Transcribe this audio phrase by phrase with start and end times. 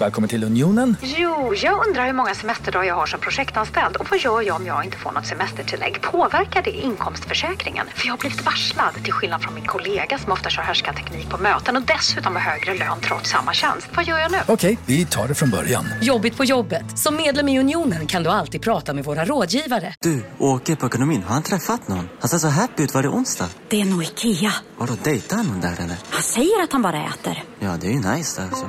[0.00, 0.96] Välkommen till Unionen.
[1.02, 4.66] Jo, jag undrar hur många semesterdagar jag har som projektanställd och vad gör jag om
[4.66, 6.02] jag inte får något semestertillägg?
[6.02, 7.86] Påverkar det inkomstförsäkringen?
[7.94, 11.38] För jag har blivit varslad, till skillnad från min kollega som ofta kör härskarteknik på
[11.38, 13.88] möten och dessutom har högre lön trots samma tjänst.
[13.94, 14.38] Vad gör jag nu?
[14.48, 15.84] Okej, vi tar det från början.
[16.02, 16.98] Jobbigt på jobbet.
[16.98, 19.94] Som medlem i Unionen kan du alltid prata med våra rådgivare.
[20.00, 21.22] Du, åker på ekonomin.
[21.22, 22.08] Har han träffat någon?
[22.20, 22.94] Han ser så happy ut.
[22.94, 23.48] Var det onsdag?
[23.68, 24.52] Det är nog Ikea.
[24.78, 25.96] Har du dejtat någon där eller?
[26.10, 27.42] Han säger att han bara äter.
[27.58, 28.66] Ja, det är ju nice där alltså.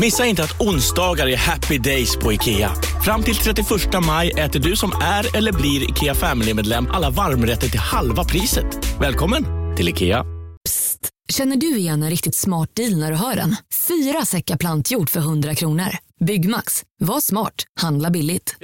[0.00, 2.74] Missa inte att onsdagar är happy days på IKEA.
[3.04, 3.66] Fram till 31
[4.06, 8.66] maj äter du som är eller blir IKEA Family-medlem alla varmrätter till halva priset.
[9.00, 9.44] Välkommen
[9.76, 10.24] till IKEA.
[10.64, 11.08] Psst!
[11.32, 13.56] Känner du igen en riktigt smart deal när du hör den?
[13.88, 15.88] Fyra säckar plantjord för 100 kronor.
[16.24, 16.82] Byggmax.
[16.98, 17.54] Var smart.
[17.80, 18.56] Handla billigt.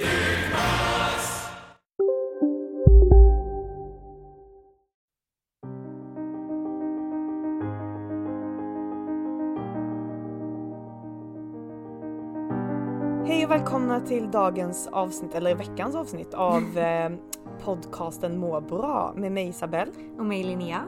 [13.29, 17.11] Hej och välkomna till dagens avsnitt, eller veckans avsnitt av eh,
[17.63, 19.91] podcasten Må bra med mig Isabelle.
[20.17, 20.83] Och mig Linnea.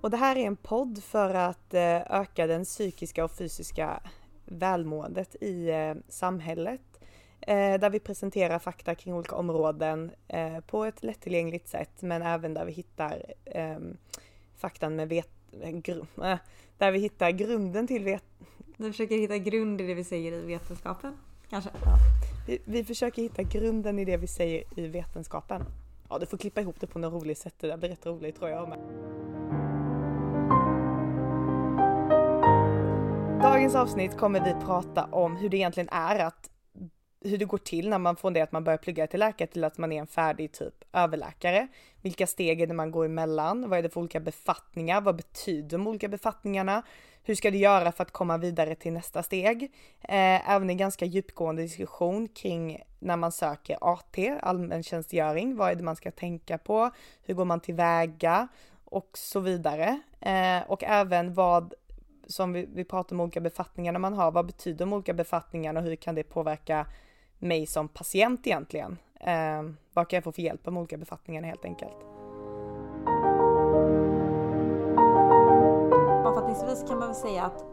[0.00, 4.02] Och det här är en podd för att eh, öka den psykiska och fysiska
[4.44, 7.00] välmåendet i eh, samhället.
[7.40, 12.54] Eh, där vi presenterar fakta kring olika områden eh, på ett lättillgängligt sätt men även
[12.54, 13.96] där vi hittar ehm,
[14.60, 16.38] faktan med vet gr- äh,
[16.78, 18.24] där vi hittar grunden till vet
[18.76, 21.16] Vi försöker hitta grund i det vi säger i vetenskapen.
[21.50, 21.70] Kanske.
[22.46, 25.64] Vi, vi försöker hitta grunden i det vi säger i vetenskapen.
[26.08, 27.54] Ja, du får klippa ihop det på något roligt sätt.
[27.58, 28.78] Det där blir rätt roligt tror jag med.
[33.42, 36.50] Dagens avsnitt kommer vi prata om hur det egentligen är att
[37.24, 39.64] hur det går till när man från det att man börjar plugga till läkare till
[39.64, 41.68] att man är en färdig typ överläkare.
[42.02, 43.70] Vilka steg är det man går emellan?
[43.70, 45.00] Vad är det för olika befattningar?
[45.00, 46.82] Vad betyder de olika befattningarna?
[47.22, 49.62] Hur ska du göra för att komma vidare till nästa steg?
[50.00, 55.56] Eh, även en ganska djupgående diskussion kring när man söker AT, allmäntjänstgöring.
[55.56, 56.90] Vad är det man ska tänka på?
[57.22, 58.48] Hur går man tillväga?
[58.84, 60.00] Och så vidare.
[60.20, 61.74] Eh, och även vad
[62.26, 64.30] som vi, vi pratar om olika befattningarna man har.
[64.30, 66.86] Vad betyder de olika befattningarna och hur kan det påverka
[67.40, 68.98] mig som patient egentligen?
[69.20, 69.62] Eh,
[69.94, 71.96] vad kan jag få för hjälp av de olika befattningarna helt enkelt?
[76.40, 77.64] Sammanfattningsvis kan man väl säga att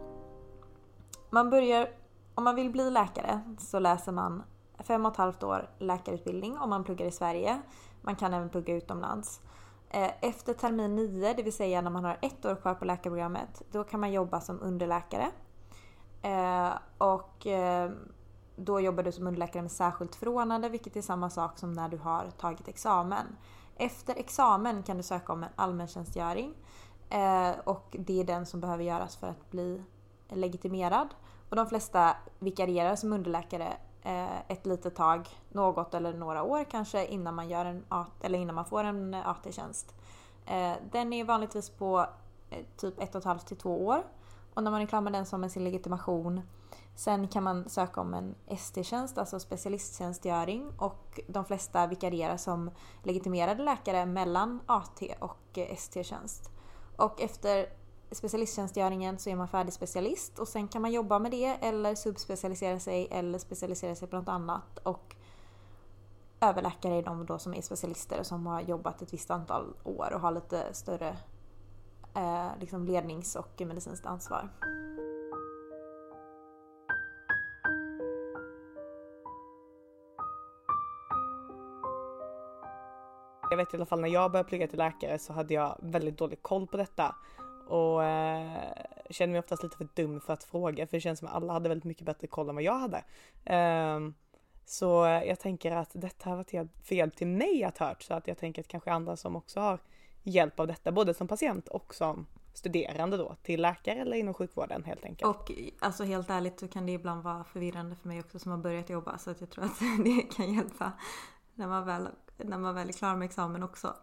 [1.30, 1.90] man börjar,
[2.36, 4.44] om man vill bli läkare så läser man
[4.80, 7.62] fem och ett halvt år läkarutbildning om man pluggar i Sverige.
[8.02, 9.42] Man kan även plugga utomlands.
[9.90, 13.62] Eh, efter termin 9, det vill säga när man har ett år kvar på läkarprogrammet,
[13.72, 15.28] då kan man jobba som underläkare.
[16.22, 17.92] Eh, och eh,
[18.57, 21.97] då jobbar du som underläkare med särskilt förordnande, vilket är samma sak som när du
[21.97, 23.25] har tagit examen.
[23.75, 26.53] Efter examen kan du söka om en allmäntjänstgöring
[27.09, 29.84] eh, och det är den som behöver göras för att bli
[30.29, 31.07] legitimerad.
[31.50, 37.06] Och de flesta vikarierar som underläkare eh, ett litet tag, något eller några år kanske
[37.06, 39.95] innan man, gör en AT, eller innan man får en AT-tjänst.
[40.45, 42.06] Eh, den är vanligtvis på
[42.50, 44.03] eh, typ ett och ett halvt till två år.
[44.53, 46.41] Och när man är klar med den som med sin legitimation
[46.97, 52.72] Sen kan man söka om en ST-tjänst, alltså specialisttjänstgöring och de flesta vikarierar som
[53.03, 56.50] legitimerade läkare mellan AT och ST-tjänst.
[56.96, 57.69] Och efter
[58.12, 62.80] specialisttjänstgöringen så är man färdig specialist och sen kan man jobba med det eller subspecialisera
[62.80, 64.78] sig eller specialisera sig på något annat.
[64.84, 65.16] Och
[66.41, 70.13] överläkare är de då som är specialister och som har jobbat ett visst antal år
[70.13, 71.18] och har lite större
[72.16, 74.50] eh, liksom lednings och medicinskt ansvar.
[83.57, 86.18] Jag vet i alla fall när jag började plugga till läkare så hade jag väldigt
[86.18, 87.16] dålig koll på detta
[87.68, 88.62] och eh,
[89.09, 91.53] kände mig oftast lite för dum för att fråga för det känns som att alla
[91.53, 93.03] hade väldigt mycket bättre koll än vad jag hade.
[93.45, 94.13] Ehm,
[94.66, 98.28] så jag tänker att detta har varit för hjälp till mig att hört så att
[98.28, 99.79] jag tänker att kanske andra som också har
[100.24, 104.84] hjälp av detta både som patient och som studerande då till läkare eller inom sjukvården
[104.84, 105.35] helt enkelt.
[105.35, 108.60] Och alltså helt ärligt så kan det ibland vara förvirrande för mig också som har
[108.60, 110.92] börjat jobba så att jag tror att det kan hjälpa
[111.57, 112.07] när man väl,
[112.44, 113.94] när man väl är klar med examen också.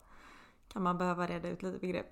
[0.72, 2.10] Kan man behöva reda ut lite begrepp.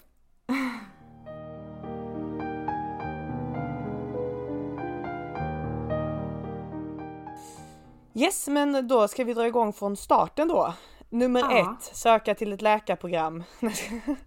[8.14, 10.74] Yes, men då ska vi dra igång från starten då.
[11.08, 11.58] Nummer Ja.
[11.78, 13.44] ett, söka till ett läkarprogram.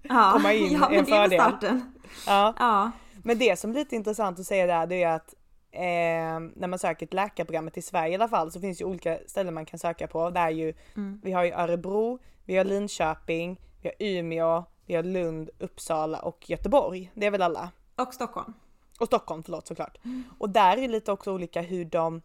[0.01, 1.39] Ja, Komma in ja, är men en det är fördel.
[1.39, 1.93] starten.
[2.27, 2.53] Ja.
[2.59, 2.91] Ja.
[3.23, 5.33] Men det som är lite intressant att säga där det är att
[5.75, 9.19] eh, när man söker ett läkarprogram i Sverige i alla fall så finns ju olika
[9.27, 10.29] ställen man kan söka på.
[10.29, 11.21] Det är ju, Mm.
[11.23, 16.49] vi har ju Örebro, vi har Linköping, vi har Umeå, vi har Lund, Uppsala och
[16.49, 17.11] Göteborg.
[17.13, 17.71] Det är väl alla?
[17.95, 18.53] Och Stockholm.
[18.99, 19.97] Och Stockholm förlåt såklart.
[20.37, 22.21] Och där är lite också olika hur de,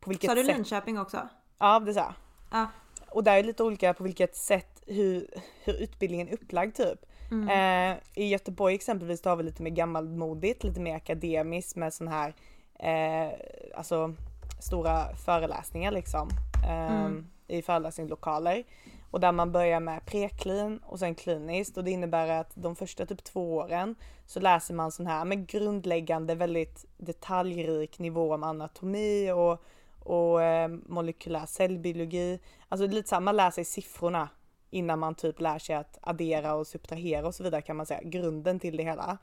[0.00, 0.56] på vilket Sa du sätt.
[0.56, 1.28] Linköping också?
[1.58, 2.14] Ja det sa jag.
[2.50, 2.66] Ja.
[3.08, 5.26] Och där är lite olika på vilket sätt hur,
[5.64, 7.06] hur utbildningen är upplagd typ.
[7.50, 12.08] Eh, I Göteborg exempelvis då har vi lite mer gammalmodigt, lite mer akademiskt med sån
[12.08, 12.34] här
[12.78, 13.28] eh,
[13.74, 14.14] alltså
[14.60, 16.28] stora föreläsningar liksom.
[16.68, 17.10] Eh,
[17.56, 18.64] I föreläsningslokaler.
[19.10, 23.06] Och där man börjar med preklin och sen kliniskt och det innebär att de första
[23.06, 23.94] typ två åren
[24.26, 29.62] så läser man sån här med grundläggande väldigt detaljrik nivå om anatomi och,
[30.02, 32.40] och eh, molekylär cellbiologi.
[32.68, 34.28] Alltså lite samma, man lär sig siffrorna
[34.70, 38.00] innan man typ lär sig att addera och subtrahera och så vidare kan man säga,
[38.04, 39.18] grunden till det hela.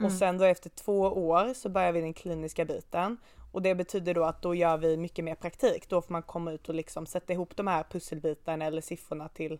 [0.00, 3.16] Och sen då efter två år så börjar vi den kliniska biten
[3.52, 5.88] och det betyder då att då gör vi mycket mer praktik.
[5.88, 9.58] Då får man komma ut och liksom sätta ihop de här pusselbitarna eller siffrorna till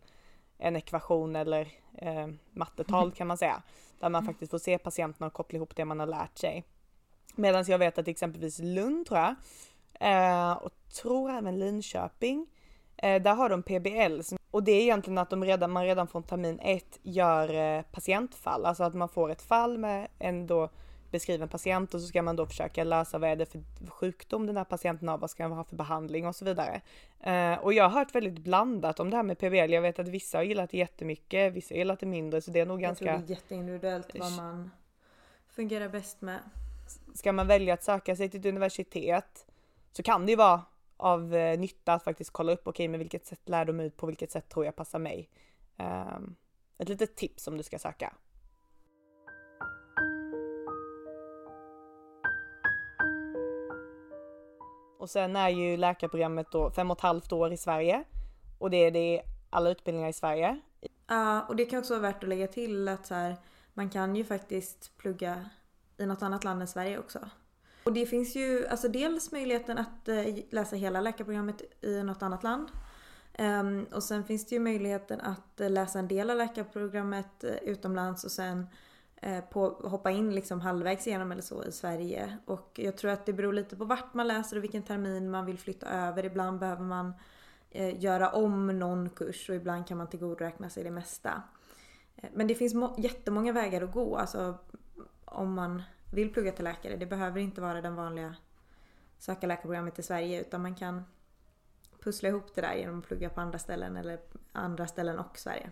[0.59, 1.69] en ekvation eller
[1.99, 3.63] eh, mattetal kan man säga.
[4.01, 6.65] Där man faktiskt får se patienterna och koppla ihop det man har lärt sig.
[7.37, 9.35] Medan jag vet att exempelvis Lund tror jag,
[10.01, 12.47] eh, och tror även Linköping,
[12.97, 14.21] eh, där har de PBL.
[14.23, 17.83] som- Och det är egentligen att de redan, man redan från termin ett gör eh,
[17.83, 18.67] patientfall.
[18.67, 20.69] Alltså att man får ett fall med en då
[21.11, 24.57] beskriven patient och så ska man då försöka lösa vad är det för sjukdom den
[24.57, 26.81] här patienten har, vad ska den ha för behandling och så vidare.
[27.21, 29.73] Eh, och jag har hört väldigt blandat om det här med PBL.
[29.73, 32.61] Jag vet att vissa har gillat det jättemycket, vissa har gillat det mindre så det
[32.61, 34.71] är nog Jag tror ganska det är jätteindividuellt vad man
[35.49, 36.39] fungerar bäst med.
[37.15, 39.47] ska man välja att söka sig till ett universitet
[39.93, 40.63] så kan det ju vara
[41.03, 44.07] av eh, nytta att faktiskt kolla upp, okej men vilket sätt lär de ut på,
[44.07, 45.29] vilket sätt tror jag passar mig.
[45.77, 46.37] Ehm,
[46.79, 48.15] ett litet tips om du ska söka.
[54.99, 58.05] Och sen är ju läkarprogrammet då fem och ett halvt år i Sverige
[58.59, 60.61] och det är det alla utbildningar i Sverige.
[61.07, 63.37] Ja, och det kan också vara värt att lägga till att så här,
[63.75, 65.51] man kan ju faktiskt plugga
[65.99, 67.19] i något annat land än Sverige också.
[67.85, 72.43] Och det finns ju alltså dels möjligheten att eh, läsa hela läkarprogrammet i något annat
[72.43, 72.69] land.
[73.35, 77.55] Ehm, och sen finns det ju möjligheten att eh, läsa en del av läkarprogrammet eh,
[77.55, 78.67] utomlands och sen
[79.51, 82.39] på, hoppa in liksom halvvägs igenom eller så i Sverige.
[82.47, 85.47] Och jag tror att det beror lite på vart man läser och vilken termin man
[85.47, 86.25] vill flytta över.
[86.25, 87.13] Ibland behöver man
[87.99, 91.43] göra om någon kurs och ibland kan man tillgodoräkna sig det mesta.
[92.33, 94.59] Men det finns jättemånga vägar att gå alltså,
[95.25, 96.97] om man vill plugga till läkare.
[96.97, 98.37] Det behöver inte vara den vanliga
[99.19, 101.05] söka läkarprogrammet i Sverige utan man kan
[102.01, 104.21] pussla ihop det där genom att plugga på andra ställen eller
[104.53, 105.71] andra ställen och Sverige.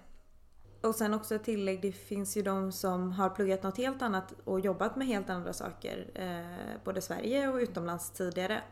[0.83, 4.35] Och sen också ett tillägg, det finns ju de som har pluggat något helt annat
[4.45, 8.63] och jobbat med helt andra saker, eh, både Sverige och utomlands tidigare.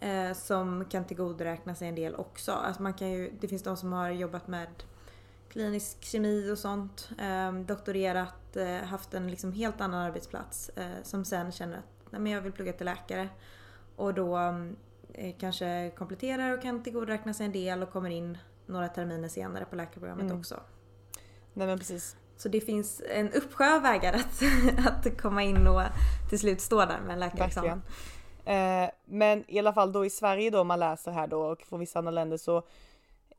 [0.00, 2.52] Eh, som kan tillgodoräkna sig en del också.
[2.52, 4.68] Alltså man kan ju, det finns de som har jobbat med
[5.48, 11.24] klinisk kemi och sånt, eh, doktorerat, eh, haft en liksom helt annan arbetsplats eh, som
[11.24, 13.28] sen känner att Nej, men jag vill plugga till läkare.
[13.96, 14.38] Och då
[15.14, 19.64] eh, kanske kompletterar och kan tillgodoräkna sig en del och kommer in några terminer senare
[19.64, 20.38] på läkarprogrammet Mm.
[20.38, 20.60] också.
[21.52, 22.16] Nej men precis.
[22.36, 24.42] Så det finns en uppsjö av vägar att,
[25.06, 25.82] att komma in och
[26.28, 27.82] till slut stå där med en läkarexamen.
[28.44, 31.62] Eh, men i alla fall då i Sverige då om man läser här då och
[31.62, 32.62] från vissa andra länder så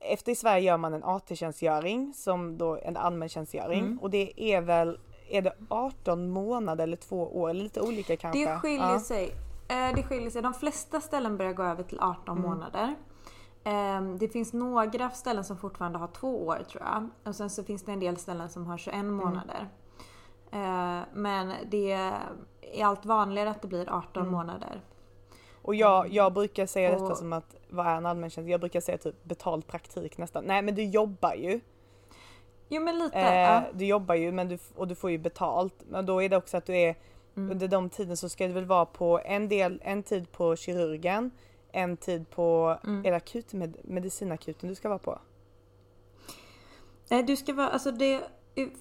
[0.01, 3.99] efter i Sverige gör man en AT-tjänstgöring som då en allmän tjänstgöring Mm.
[3.99, 4.99] och det är väl
[5.29, 8.45] är det 18 månader eller två år, lite olika kanske?
[8.45, 8.99] Det skiljer Ja.
[8.99, 9.31] sig.
[9.67, 10.41] Eh, Det skiljer sig.
[10.41, 12.49] De flesta ställen börjar gå över till 18 Mm.
[12.49, 12.95] månader.
[13.63, 17.09] Eh, Det finns några ställen som fortfarande har två år tror jag.
[17.25, 19.15] Och sen så finns det en del ställen som har 21 Mm.
[19.15, 19.69] månader.
[20.51, 24.33] Eh, Men det är allt vanligare att det blir 18 Mm.
[24.33, 24.81] månader.
[25.61, 28.49] Och jag, jag brukar säga detta Och- som att vad är en allmän tjänst?
[28.49, 30.43] Jag brukar säga typ betald praktik nästan.
[30.43, 31.59] Nej men du jobbar ju.
[32.69, 33.19] Jo men lite.
[33.19, 33.63] Eh, ja.
[33.73, 35.73] Du jobbar ju men du, och du får ju betalt.
[35.89, 36.95] Men då är det också att du är
[37.35, 37.51] Mm.
[37.51, 41.31] under de tiden så ska du väl vara på en del, en tid på kirurgen,
[41.71, 43.05] en tid på, Mm.
[43.05, 45.19] är det akut, med, medicinakuten du ska vara på?
[47.09, 48.21] Nej, du ska vara, alltså det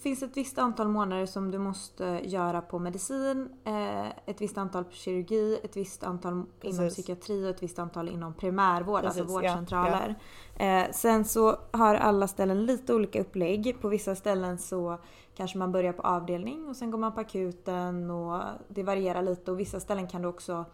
[0.02, 4.84] finns ett visst antal månader som du måste göra på medicin, eh, ett visst antal
[4.84, 6.94] på kirurgi, ett visst antal inom Precis.
[6.94, 10.14] psykiatri och ett visst antal inom primärvård, alltså Precis, ja, vårdcentraler.
[10.56, 13.76] Eh, sen så har alla ställen lite olika upplägg.
[13.80, 14.98] På vissa ställen så
[15.34, 19.50] kanske man börjar på avdelning och sen går man på akuten och det varierar lite
[19.50, 20.64] och vissa ställen kan du också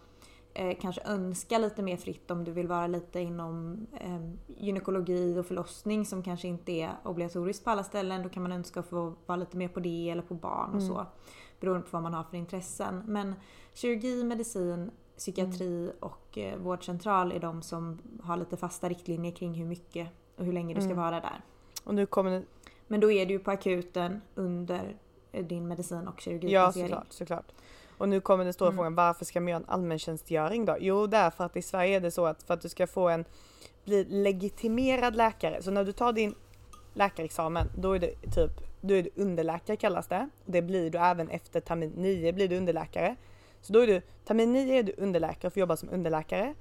[0.56, 5.46] eh, kanske önska lite mer fritt om du vill vara lite inom eh, gynekologi och
[5.46, 8.22] förlossning som kanske inte är obligatoriskt på alla ställen.
[8.22, 10.82] Då kan man önska att få vara lite mer på det eller på barn och
[10.82, 11.06] så.
[11.60, 13.02] Beroende på vad man har för intressen.
[13.06, 13.34] Men
[13.74, 19.66] kirurgi, medicin, psykiatri och eh, vårdcentral är de som har lite fasta riktlinjer kring hur
[19.66, 21.02] mycket och hur länge du ska Mm.
[21.04, 21.40] vara där.
[21.84, 22.44] Och nu kommer ni,
[22.86, 24.96] Men då är du på akuten under
[25.32, 26.88] eh, din medicin och ja kirurgiplacering.
[26.88, 27.52] såklart, såklart.
[27.98, 28.76] Och nu kommer den stora Mm.
[28.76, 30.76] frågan, varför ska man göra en allmäntjänstgöring då?
[30.80, 33.24] Jo, därför att i Sverige är det så att för att du ska få en
[33.84, 36.34] bli legitimerad läkare, så när du tar din
[36.94, 38.50] läkarexamen, då är det typ,
[38.80, 40.28] då är du underläkare kallas det.
[40.44, 43.16] Det blir du även efter termin 9 blir du underläkare.
[43.60, 46.54] Så då är du, termin 9 är du underläkare och får jobba som underläkare.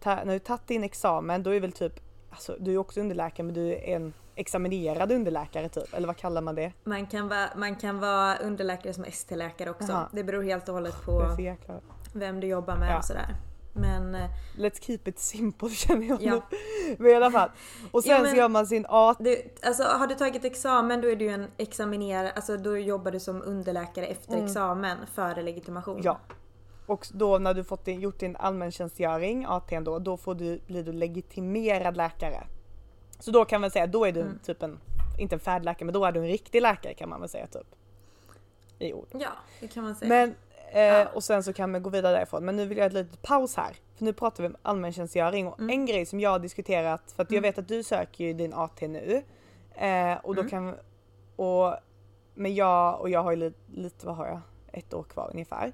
[0.00, 2.00] Ta, när du tagit din examen, då är väl typ,
[2.36, 6.42] alltså du är också underläkare men du är en examinerad underläkare typ, eller vad kallar
[6.42, 6.72] man det?
[6.84, 9.92] Man kan vara, man kan vara underläkare som ST-läkare också.
[9.92, 10.08] Jaha.
[10.12, 11.22] Det beror helt och hållet på
[12.14, 12.98] vem du jobbar med Ja.
[12.98, 13.26] och sådär.
[13.78, 16.34] Men eh, Let's keep it simple känner jag Ja.
[16.50, 16.96] nu.
[16.98, 17.50] Men i alla fall.
[17.90, 19.16] Och sen Ja, men- så gör man sin AT.
[19.24, 23.20] du, alltså, har du tagit examen då är du en examinerad, alltså då jobbar du
[23.20, 25.94] som underläkare efter examen före legitimation.
[25.94, 26.04] Mm.
[26.04, 26.18] Ja.
[26.86, 30.82] Och då när du fått din, gjort din allmäntjänstgöring, ATn då, då får du, blir
[30.82, 32.46] du legitimerad läkare.
[33.20, 34.38] Så då kan man säga, då är du Mm.
[34.44, 34.78] typ en,
[35.18, 37.66] inte en färdläkare, men då är du en riktig läkare kan man väl säga typ.
[38.78, 39.06] I ord.
[39.12, 39.28] Ja,
[39.60, 40.08] det kan man säga.
[40.08, 40.34] Men,
[40.72, 41.06] eh, Ja.
[41.14, 42.44] och sen så kan man gå vidare därifrån.
[42.44, 43.76] Men nu vill jag ha ett litet paus här.
[43.96, 45.70] För nu pratar vi om allmäntjänstgöring och Mm.
[45.70, 48.54] en grej som jag har diskuterat, för att jag vet att du söker ju din
[48.54, 49.22] AT nu.
[49.74, 50.50] Eh, och då Mm.
[50.50, 50.74] kan,
[51.36, 51.74] och,
[52.34, 54.40] men jag, och jag har ju lite, lite, vad har jag?
[54.72, 55.72] Ett år kvar ungefär.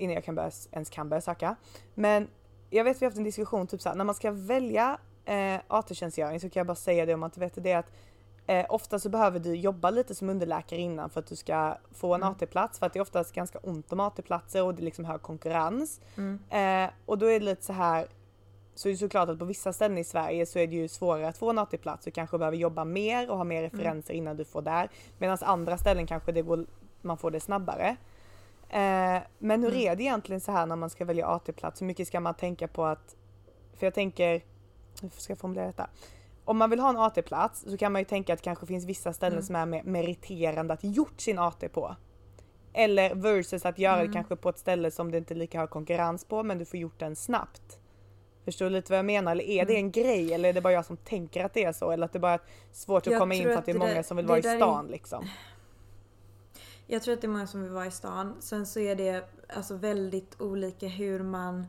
[0.00, 1.56] Innan jag kan börja, ens kan börja söka.
[1.94, 2.28] Men
[2.70, 6.40] jag vet vi har haft en diskussion typ såhär, när man ska välja eh, AT-tjänstgöring
[6.40, 7.92] så kan jag bara säga det om att du vet det att
[8.50, 12.14] Eh, ofta så behöver du jobba lite som underläkare innan för att du ska få
[12.14, 12.32] en Mm.
[12.32, 15.22] AT-plats för att det är oftast ganska ont om AT-platser och det är liksom hög
[15.22, 16.00] konkurrens.
[16.16, 16.38] Mm.
[16.50, 18.06] Eh, och då är det lite så här
[18.74, 21.28] så är det såklart att på vissa ställen i Sverige så är det ju svårare
[21.28, 22.04] att få en AT-plats.
[22.04, 24.88] Du kanske behöver jobba mer och ha mer referenser innan du får där.
[25.18, 26.66] Medan andra ställen kanske det går,
[27.02, 27.96] man får det snabbare.
[28.70, 31.80] Eh, men hur är det egentligen så här när man ska välja AT-plats?
[31.82, 33.16] Hur mycket ska man tänka på att...
[33.78, 34.42] För jag tänker...
[35.02, 35.90] Hur ska jag formulera detta?
[36.44, 38.84] Om man vill ha en AT-plats så kan man ju tänka att det kanske finns
[38.84, 41.96] vissa ställen som är mer meriterande att gjort sin AT på.
[42.72, 45.70] Eller versus att göra det kanske på ett ställe som det inte är lika hög
[45.70, 47.78] konkurrens på men du får gjort den snabbt.
[48.44, 49.32] Förstår du lite vad jag menar?
[49.32, 51.72] Eller är det en grej eller är det bara jag som tänker att det är
[51.72, 51.90] så?
[51.90, 52.40] Eller att det bara är
[52.72, 54.40] svårt att Jag komma in för att det är många där- som vill vara i
[54.40, 55.24] där är- stan liksom?
[56.92, 58.36] Jag tror att det är många som vill vara i stan.
[58.40, 61.66] Sen så är det alltså väldigt olika hur man...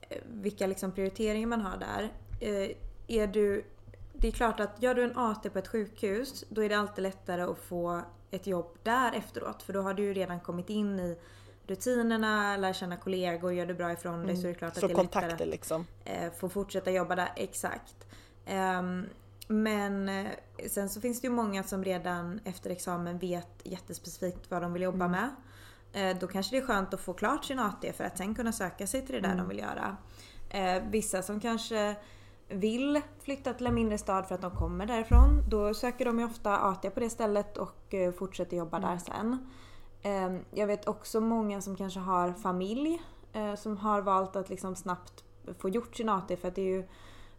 [0.00, 2.12] eh, Vilka liksom prioriteringar man har där.
[2.40, 3.64] Eh, Är du...
[4.12, 7.02] Det är klart att gör du en AT på ett sjukhus då är det alltid
[7.02, 8.00] lättare att få
[8.30, 9.62] ett jobb där efteråt.
[9.62, 11.18] För då har du ju redan kommit in i
[11.66, 14.92] rutinerna, lär känna kollegor, gör du bra ifrån dig så är det klart Så att
[14.92, 15.86] det är lättare kontakter att liksom.
[16.04, 17.32] eh, få fortsätta jobba där.
[17.36, 18.06] Exakt.
[18.46, 19.06] Ehm,
[19.50, 20.26] men eh,
[20.68, 24.82] sen så finns det ju många som redan efter examen vet jättespecifikt vad de vill
[24.82, 25.30] jobba med.
[25.92, 28.52] Eh, då kanske det är skönt att få klart sin AT för att sen kunna
[28.52, 29.96] söka sig till det där de vill göra.
[30.50, 31.96] Eh, vissa som kanske
[32.48, 35.48] vill flytta till en mindre stad för att de kommer därifrån.
[35.48, 39.50] Då söker de ju ofta AT på det stället och fortsätter jobba där sen.
[40.02, 43.02] Eh, jag vet också många som kanske har familj
[43.56, 45.24] som har valt att liksom snabbt
[45.58, 46.88] få gjort sin AT för att det är ju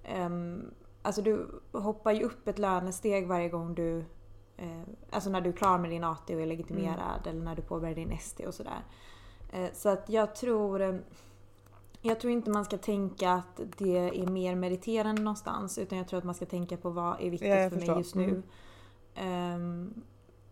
[0.03, 4.05] ehm, Alltså du hoppar ju upp ett lönesteg varje gång du
[4.57, 7.61] eh, Alltså när du är klar med din AT och är legitimerad eller när du
[7.61, 8.83] påbörjar din ST och sådär.
[9.51, 10.95] Eh, så att jag tror eh,
[12.01, 16.17] Jag tror inte man ska tänka att det är mer meriterande någonstans utan jag tror
[16.17, 17.93] att man ska tänka på vad är viktigt Ja, för förstår.
[17.93, 18.43] mig just nu.
[19.15, 19.93] Ehm,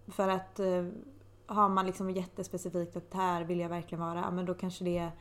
[0.08, 0.86] för att eh,
[1.46, 5.12] har man liksom jättespecifikt att här vill jag verkligen vara, men då kanske det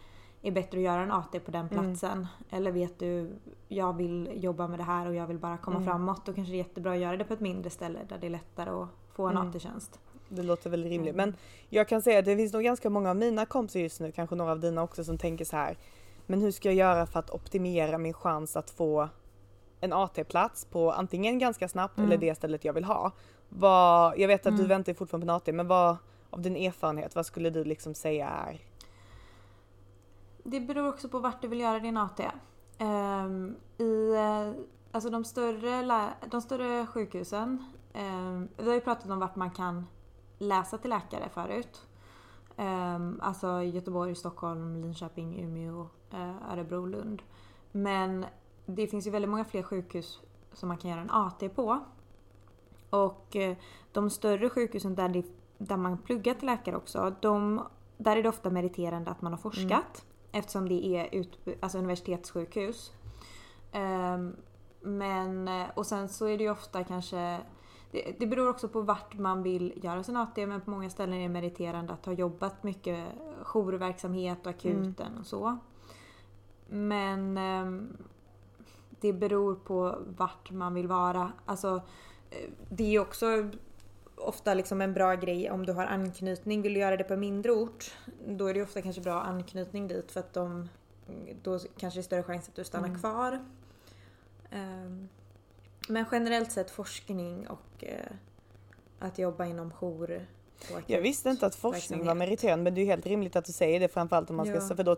[0.43, 2.27] är bättre att göra en AT på den platsen.
[2.51, 3.31] Eller vet du,
[3.69, 6.27] jag vill jobba med det här och jag vill bara komma framåt.
[6.27, 8.31] Då kanske det är jättebra att göra det på ett mindre ställe där det är
[8.31, 10.01] lättare att få en AT-tjänst.
[10.29, 11.15] Det låter väldigt rimligt.
[11.15, 11.35] Men
[11.69, 14.37] jag kan säga att det finns nog ganska många av mina kompisar just nu, kanske
[14.37, 15.77] några av dina också, som tänker så här.
[16.27, 19.09] Men hur ska jag göra för att optimera min chans att få
[19.81, 23.13] en AT-plats på antingen ganska snabbt eller det stället jag vill ha.
[23.49, 25.97] Vad, jag vet att du väntar fortfarande på en AT, men vad
[26.31, 28.61] av din erfarenhet, vad skulle du liksom säga är?
[30.51, 32.21] Det beror också på vart du vill göra din AT.
[32.21, 32.29] Um,
[32.79, 37.65] ehm, I eh, alltså de, större, de större sjukhusen,
[37.95, 39.87] um, vi har ju pratat om vart man kan
[40.39, 41.87] läsa till läkare förut.
[42.57, 47.23] Um, alltså Göteborg, Stockholm, Linköping, Umeå, uh, Örebro, Lund.
[47.73, 48.27] Men
[48.67, 50.21] det finns ju väldigt många fler sjukhus
[50.53, 51.81] som man kan göra en AT på.
[52.91, 53.57] Och uh,
[53.93, 55.25] de större sjukhusen där, det,
[55.59, 57.63] där man pluggar till läkare också, de,
[57.97, 59.71] där är det ofta meriterande att man har forskat.
[59.71, 60.08] Mm.
[60.39, 62.93] Eftersom det är ut, alltså universitetssjukhus.
[63.73, 64.37] Ehm,
[64.81, 67.41] men, och sen så är det ju ofta kanske
[67.91, 71.15] det, det beror också på vart man vill göra sin AT men på många ställen
[71.15, 73.05] är det meriterande att ha jobbat mycket
[73.43, 75.59] jourverksamhet och akuten och så.
[76.69, 77.97] Men ehm,
[79.01, 81.33] det beror på vart man vill vara.
[81.45, 81.83] Alltså,
[82.31, 83.27] eh, det är också
[84.29, 86.63] ofta liksom en bra grej om du har anknytning.
[86.63, 87.95] Vill du göra det på en mindre ort,
[88.27, 90.69] då är det ofta kanske bra anknytning dit för att de,
[91.43, 93.01] då kanske det är större chans att du stannar Mm.
[93.01, 93.41] kvar.
[94.51, 95.09] Ehm,
[95.89, 98.13] Men generellt sett forskning och eh,
[98.99, 100.27] att jobba inom jour
[100.87, 103.81] Jag visste inte att forskning var meriterande men det är helt rimligt att du säger
[103.81, 104.77] det framförallt om man ska, Ja.
[104.77, 104.97] för då,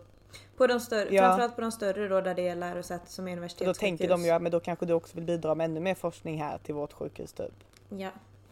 [0.57, 1.21] På de större, Ja.
[1.21, 3.77] framförallt på de större då där det är lärosäten som är för då universitetssjukhus.
[3.77, 6.41] tänker de ju att men då kanske du också vill bidra med ännu mer forskning
[6.41, 7.53] här till vårt sjukhus typ.
[7.89, 8.09] Ja.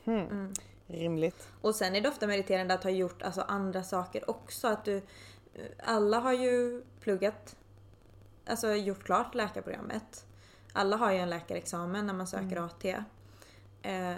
[0.10, 0.28] Hmm.
[0.32, 0.54] Mm.
[0.88, 1.48] Rimligt.
[1.62, 4.68] Och sen är det ofta meriterande att ha gjort alltså, andra saker också.
[4.68, 5.02] Att du,
[5.84, 7.56] alla har ju pluggat,
[8.46, 10.26] alltså gjort klart läkarprogrammet.
[10.74, 12.64] Alla har ju en läkarexamen när man söker Mm.
[12.64, 12.86] AT.
[13.82, 14.16] Eh,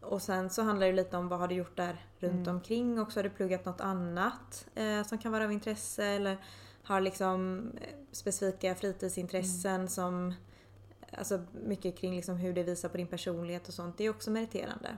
[0.00, 2.54] och sen så handlar det lite om vad har du gjort där runt Mm.
[2.56, 3.18] omkring också.
[3.18, 6.36] Har du pluggat något annat eh, som kan vara av intresse eller
[6.82, 9.88] har liksom eh, specifika fritidsintressen Mm.
[9.88, 10.34] som
[11.18, 13.98] Alltså mycket kring liksom hur det visar på din personlighet och sånt.
[13.98, 14.96] Det är också meriterande.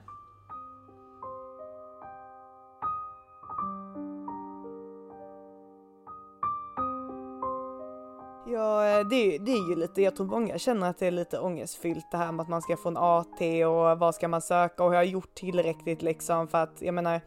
[8.66, 11.10] Ja, det är, ju- det är ju lite, jag tror många känner att det är
[11.10, 14.42] lite ångestfyllt det här med att man ska få en AT och vad ska man
[14.42, 16.48] söka och har jag gjort tillräckligt liksom?
[16.48, 17.20] För att jag menar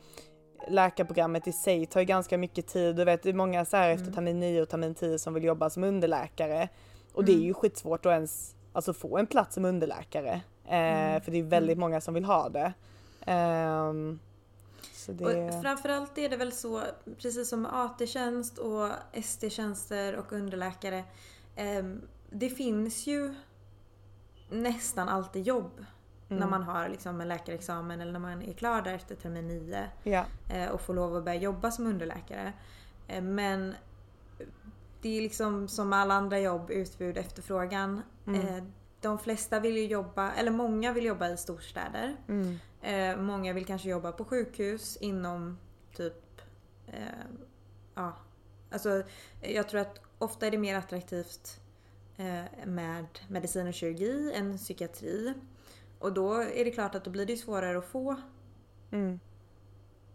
[0.68, 2.96] läkarprogrammet i sig tar ju ganska mycket tid.
[2.96, 5.44] Du vet det är många så här efter termin 9 och termin 10 som vill
[5.44, 6.70] jobba som underläkare.
[7.14, 10.42] Och det är ju skitsvårt att ens alltså, få en plats som underläkare.
[10.66, 12.74] Eh, För det är väldigt många som vill ha det.
[13.26, 14.20] Ehm,
[15.18, 15.56] så det...
[15.56, 16.82] Och framförallt är det väl så,
[17.18, 21.04] precis som AT-tjänst och ST-tjänster och underläkare.
[21.56, 23.36] ehm, det finns ju
[24.50, 25.86] nästan alltid jobb
[26.28, 29.88] när man har liksom en läkarexamen eller när man är klar där efter termin 9
[30.04, 30.26] Ja.
[30.50, 32.54] eh, och får lov att börja jobba som underläkare.
[33.08, 33.76] Eh, Men
[35.02, 38.02] det är liksom som alla andra jobb, utbud efterfrågan.
[38.28, 38.64] Eh,
[39.02, 42.16] De flesta vill ju jobba, eller många vill jobba i storstäder.
[42.28, 42.60] Mm.
[42.82, 45.58] Eh, många vill kanske jobba på sjukhus inom
[45.96, 46.42] typ...
[46.88, 46.94] Eh,
[47.96, 48.14] ja,
[48.72, 49.04] alltså
[49.42, 51.60] jag tror att ofta är det mer attraktivt
[52.18, 55.34] eh, med medicin och kirurgi än psykiatri.
[56.00, 58.16] Och då är det klart att då blir det svårare att få
[58.92, 59.20] Mm.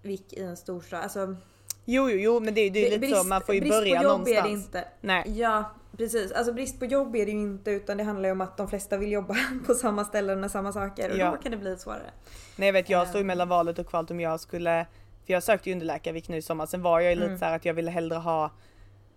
[0.03, 1.01] VIK i en storstad.
[1.03, 1.37] Alltså,
[1.85, 4.03] Jo, jo, jo, men det, är- ju lite så, man får ju brist börja på
[4.05, 4.39] jobb någonstans.
[4.39, 4.89] är det inte.
[5.01, 5.39] Nej.
[5.41, 6.33] Ja, precis.
[6.33, 8.69] Alltså brist på jobb är det ju inte utan det handlar ju om att de
[8.69, 11.31] flesta vill jobba på samma ställen med samma saker och Ja.
[11.31, 12.11] då kan det bli svårare.
[12.57, 13.09] Nej jag vet jag Ehm.
[13.09, 14.87] stod mellan valet och kvalet om jag skulle,
[15.27, 17.39] för jag sökte ju underläkarvik nu i sommar, sen var jag ju lite Mm.
[17.39, 18.51] så här att jag ville hellre ha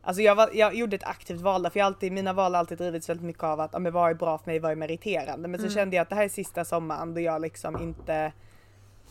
[0.01, 2.59] Alltså jag, var, jag gjorde ett aktivt val där, för jag alltid, mina val har
[2.59, 4.75] alltid drivits väldigt mycket av att ja, men vad är bra för mig, vad är
[4.75, 5.47] meriterande.
[5.47, 5.75] Men så Mm.
[5.75, 8.31] kände jag att det här är sista sommaren då jag liksom inte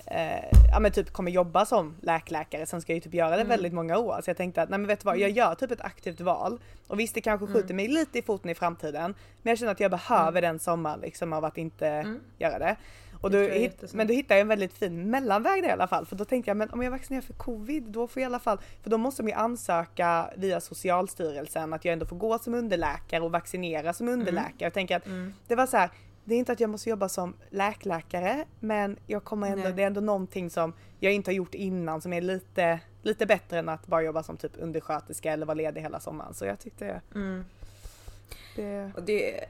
[0.07, 3.35] eh, ja men typ kommer jobba som läkläkare, sen ska jag ju typ göra det
[3.37, 3.49] Mm.
[3.49, 4.21] väldigt många år.
[4.25, 6.61] Så jag tänkte att nej men vet du vad, jag gör typ ett aktivt val.
[6.87, 7.77] Och visst det kanske skjuter Mm.
[7.77, 9.15] mig lite i foten i framtiden.
[9.43, 12.77] Men jag känner att jag behöver den sommaren liksom av att inte göra det.
[13.21, 13.71] Och då, Mm.
[13.93, 16.07] Men då hittade jag en väldigt fin mellanväg där i alla fall.
[16.07, 18.39] För då tänkte jag, men om jag vaccinerar för covid, då får jag i alla
[18.39, 22.55] fall, för då måste de ju ansöka via Socialstyrelsen att jag ändå får gå som
[22.55, 24.21] underläkare och vaccinera som Mm.
[24.21, 24.55] underläkare.
[24.59, 25.05] Jag tänker att
[25.49, 25.91] det var så här,
[26.27, 29.73] det är inte att jag måste jobba som läkläkare, men jag kommer ändå, Nej.
[29.73, 33.59] det är ändå någonting som jag inte har gjort innan som är lite, lite bättre
[33.59, 36.35] än att bara jobba som typ undersköterska eller vara ledig hela sommaren.
[36.35, 37.45] Så jag tyckte Mm.
[38.57, 39.45] det, Och det,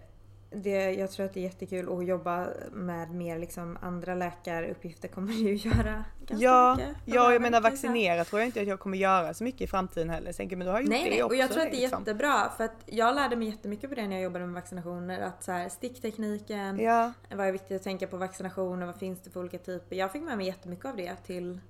[0.51, 5.33] det, jag tror att det är jättekul att jobba med mer liksom andra läkaruppgifter kommer
[5.33, 6.97] du ju göra ganska Ja, mycket.
[7.05, 10.11] ja jag menar vaccinera tror jag inte att jag kommer göra så mycket i framtiden
[10.11, 10.33] heller.
[10.33, 11.35] Så tänker, men du har gjort Nej, det nej, också.
[11.35, 12.01] och jag tror att det är liksom.
[12.01, 15.21] jättebra för att jag lärde mig jättemycket på det när jag jobbade med vaccinationer.
[15.21, 19.31] Att så här, sticktekniken, Ja, vad är viktigt att tänka på vaccinationer, vad finns det
[19.31, 19.97] för olika typer.
[19.97, 21.61] Jag fick med mig jättemycket av det till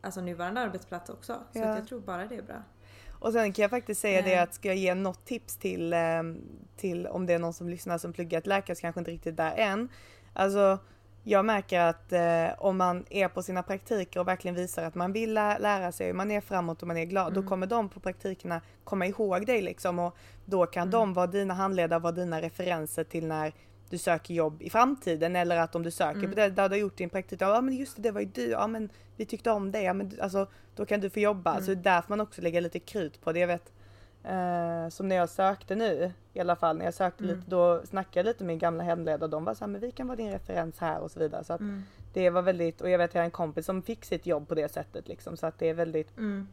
[0.00, 1.32] alltså, nuvarande arbetsplats också.
[1.52, 1.76] Så Ja.
[1.76, 2.62] jag tror bara det är bra.
[3.26, 4.42] Och sen kan jag faktiskt säga det Eh.
[4.42, 5.98] att ska jag ge något tips till, eh,
[6.76, 9.52] till om det är någon som lyssnar som pluggat läkare så kanske inte riktigt där
[9.56, 9.88] än.
[10.32, 10.78] Alltså
[11.22, 15.12] jag märker att eh, om man är på sina praktiker och verkligen visar att man
[15.12, 18.00] vill lä- lära sig, man är framåt och man är glad, då kommer de på
[18.00, 23.04] praktikerna komma ihåg dig liksom och då kan de vara dina handledare, vara dina referenser
[23.04, 23.52] till när
[23.90, 26.80] du söker jobb i framtiden eller att om du söker på det där du har
[26.80, 29.50] gjort din praktik, ja men just det, det var ju du, ja men vi tyckte
[29.50, 31.60] om det, ja men alltså då kan du få jobba.
[31.60, 33.38] Så det är därför man också lägger lite krut på det.
[33.40, 33.72] Jag vet
[34.24, 38.18] eh, som när jag sökte nu i alla fall, när jag sökte lite då snackade
[38.18, 40.30] jag lite med min gamla hemledare de var så här, men vi kan vara din
[40.30, 41.44] referens här och så vidare.
[41.44, 41.60] Så att
[42.12, 44.54] det var väldigt, och jag vet jag har en kompis som fick sitt jobb på
[44.54, 46.48] det sättet liksom så att det är väldigt, Mm.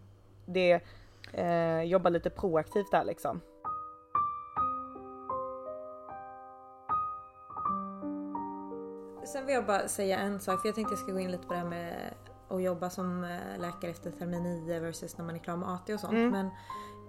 [0.45, 0.79] det
[1.33, 3.41] eh, jobbar lite proaktivt där liksom.
[9.33, 11.47] Sen vill jag bara säga en sak, för jag tänkte jag ska gå in lite
[11.47, 12.13] på det här med
[12.49, 15.93] att jobba som eh, läkare efter termin 9 versus när man är klar med AT
[15.93, 16.13] och sånt.
[16.13, 16.29] Mm.
[16.29, 16.49] Men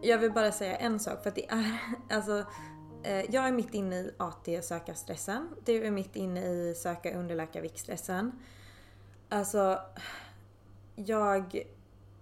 [0.02, 1.78] jag vill bara säga en sak, för att det är
[2.10, 2.44] alltså
[3.02, 5.48] eh, jag är mitt inne i AT-sökarstressen.
[5.64, 8.32] Du är mitt inne i söka underläkarvikstressen.
[9.28, 9.80] Alltså,
[10.96, 11.66] jag,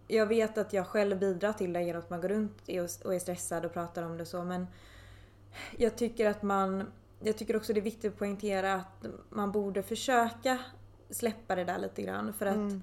[0.09, 2.69] jag vet att jag själv bidrar till det genom att man går runt
[3.05, 4.67] och är stressad och pratar om det så men
[5.77, 6.87] jag tycker att man
[7.25, 10.59] jag tycker också det är viktigt att poängtera att man borde försöka
[11.11, 12.83] släppa det där lite grann för att mm.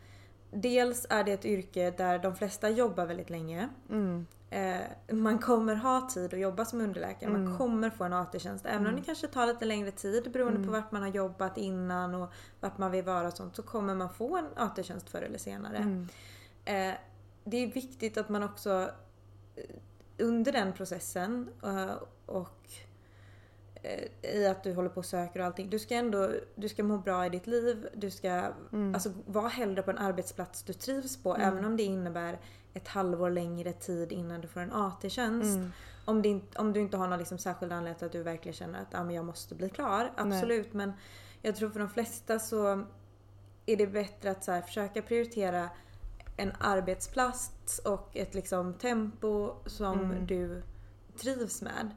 [0.52, 3.69] dels är det ett yrke där de flesta jobbar väldigt länge.
[3.89, 4.25] Mm.
[4.49, 7.30] Eh, man kommer ha tid att jobba som underläkare.
[7.30, 7.43] Mm.
[7.43, 8.65] Man kommer få en AT-tjänst.
[8.65, 12.15] Även om det kanske tar lite längre tid beroende på vart man har jobbat innan
[12.15, 15.38] och vart man vill vara och sånt så kommer man få en AT-tjänst förr eller
[15.38, 16.08] senare.
[16.65, 16.93] Eh,
[17.43, 18.89] det är viktigt att man också
[19.56, 19.63] eh,
[20.17, 21.49] under den processen
[22.25, 22.88] och Eh,
[24.21, 25.69] i att du håller på och söker och allting.
[25.69, 27.87] Du ska ändå du ska må bra i ditt liv.
[27.93, 28.29] Du ska
[28.73, 28.93] mm.
[28.93, 31.35] alltså, vara hellre på en arbetsplats du trivs på.
[31.35, 31.47] Mm.
[31.47, 32.39] Även om det innebär
[32.73, 35.57] ett halvår längre tid innan du får en AT-tjänst.
[35.57, 35.71] Mm.
[36.05, 38.95] Om, det, om du inte har någon liksom särskild anledning att du verkligen känner att
[38.95, 40.11] ah, men jag måste bli klar.
[40.15, 40.73] Absolut.
[40.73, 40.87] Nej.
[40.87, 40.93] Men
[41.41, 42.85] jag tror för de flesta så
[43.65, 45.69] är det bättre att så här, försöka prioritera
[46.37, 50.27] en arbetsplats och ett liksom tempo som mm.
[50.27, 50.63] du
[51.17, 51.95] trivs med.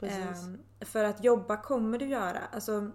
[0.00, 2.38] Um, för att jobba kommer du göra.
[2.52, 2.90] Alltså,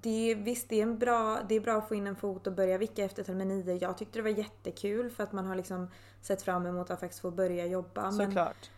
[0.00, 2.52] det, visst, det är, en bra, det är bra att få in en fot och
[2.52, 3.74] börja vicka efter termin 9.
[3.74, 5.88] Jag tyckte det var jättekul för att man har liksom
[6.20, 8.12] sett fram emot att faktiskt få börja jobba.
[8.12, 8.70] Såklart.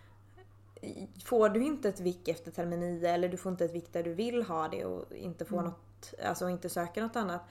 [1.25, 4.03] får du inte ett vick efter termin 9 eller du får inte ett vick där
[4.03, 5.71] du vill ha det och inte få mm.
[5.71, 7.43] något, alltså inte söka något annat.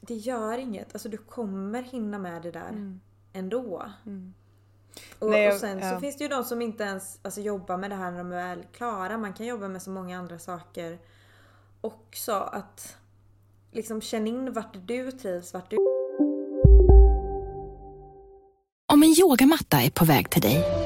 [0.00, 0.94] Det gör inget.
[0.94, 3.00] Alltså du kommer hinna med det där mm.
[3.32, 3.86] ändå.
[4.06, 4.34] Mm.
[5.18, 5.94] Och, Nej, och sen ja.
[5.94, 8.32] så finns det ju de som inte ens alltså, jobbar med det här när de
[8.32, 9.18] är väl klara.
[9.18, 10.98] Man kan jobba med så många andra saker
[11.80, 12.32] också.
[12.32, 12.96] Att
[13.72, 15.76] liksom känna in vart du trivs, vart du...
[18.92, 20.85] Om en yogamatta är på väg till dig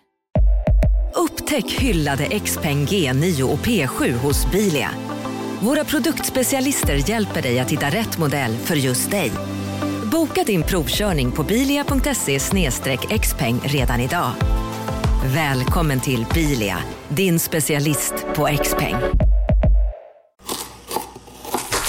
[1.15, 4.91] Upptäck hyllade XPeng G9 och P7 hos Bilia.
[5.59, 9.31] Våra produktspecialister hjälper dig att hitta rätt modell för just dig.
[10.11, 12.39] Boka din provkörning på bilia.se
[13.19, 14.31] xpeng redan idag.
[15.25, 16.77] Välkommen till Bilia,
[17.09, 18.95] din specialist på X-peng.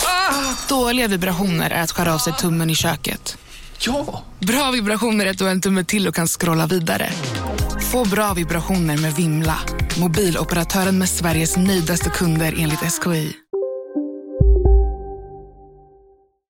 [0.06, 3.38] Ah, dåliga vibrationer är att skära av sig tummen i köket.
[3.78, 4.22] Ja!
[4.38, 7.10] Bra vibrationer är att du har en tumme till och kan scrolla vidare.
[7.92, 9.58] Få bra vibrationer med Vimla.
[10.00, 13.36] Mobiloperatören med Sveriges nöjdaste kunder enligt SKI.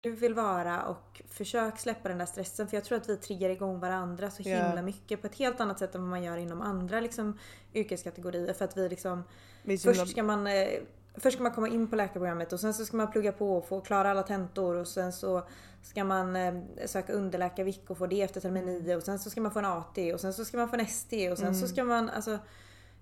[0.00, 3.50] Du vill vara och försök släppa den där stressen för jag tror att vi triggar
[3.50, 4.82] igång varandra så himla yeah.
[4.82, 7.38] mycket på ett helt annat sätt än vad man gör inom andra liksom,
[7.74, 8.52] yrkeskategorier.
[8.52, 9.24] För att vi liksom...
[9.62, 10.68] Vi först ska man eh,
[11.14, 13.68] Först ska man komma in på läkarprogrammet och sen så ska man plugga på och
[13.68, 15.42] få klara alla tentor och sen så
[15.82, 16.54] ska man eh,
[16.86, 19.64] söka underläkarvick och få det efter termin 9 och sen så ska man få en
[19.64, 21.60] AT och sen så ska man få en ST och sen mm.
[21.60, 22.38] så ska man alltså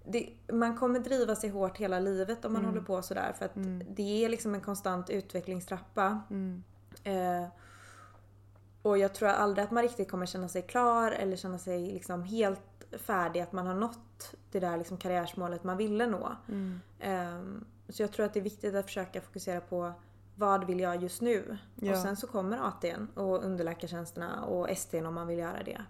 [0.04, 2.74] det, man kommer driva sig hårt hela livet om man mm.
[2.74, 3.82] håller på sådär för att mm.
[3.88, 6.20] det är liksom en konstant utvecklingstrappa.
[6.30, 6.62] Mm.
[7.04, 7.48] Eh,
[8.82, 12.22] och jag tror aldrig att man riktigt kommer känna sig klar eller känna sig liksom
[12.22, 16.36] helt färdig, att man har nått det där liksom karriärsmålet man ville nå.
[16.98, 17.40] Eh,
[17.88, 19.92] så jag tror att det är viktigt att försöka fokusera på
[20.40, 21.58] vad vill jag just nu?
[21.74, 21.92] Ja.
[21.92, 25.80] Och sen så kommer ATn och underläkartjänsterna och STn om man vill göra det.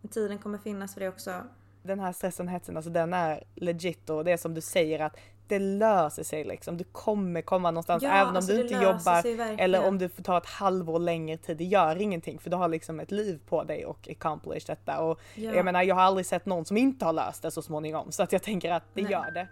[0.00, 1.42] Men tiden kommer finnas för det också.
[1.82, 5.00] Den här stressen och hetsen, alltså den är legit och det är som du säger
[5.00, 6.76] att det löser sig liksom.
[6.76, 9.26] Du kommer komma någonstans ja, även om alltså du inte jobbar
[9.60, 11.56] eller om du får ta ett halvår längre tid.
[11.56, 15.00] Det gör ingenting för du har liksom ett liv på dig och accomplish detta.
[15.00, 15.54] Och ja.
[15.54, 18.22] jag menar jag har aldrig sett någon som inte har löst det så småningom så
[18.22, 19.12] att jag tänker att det Nej.
[19.12, 19.48] gör det.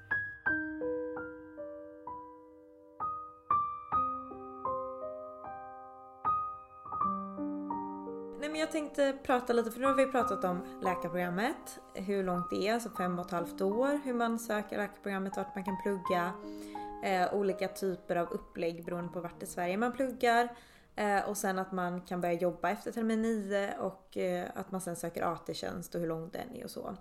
[8.59, 12.75] Jag tänkte prata lite, för nu har vi pratat om läkarprogrammet, hur långt det är,
[12.75, 16.33] alltså fem och ett halvt år, hur man söker läkarprogrammet, vart man kan plugga,
[17.05, 20.49] eh, olika typer av upplägg beroende på vart i Sverige man pluggar.
[20.97, 24.81] Eh, och sen att man kan börja jobba efter termin 9 och eh, att man
[24.81, 26.97] sen söker AT-tjänst och hur lång den är och så.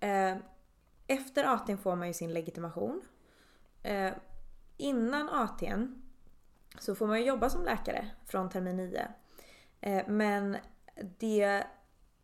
[0.00, 0.36] Eh,
[1.06, 3.00] efter AT får man ju sin legitimation.
[3.82, 4.12] Eh,
[4.76, 6.02] innan ATn
[6.78, 9.08] så får man ju jobba som läkare från termin 9.
[9.80, 10.56] Eh, men
[11.18, 11.64] det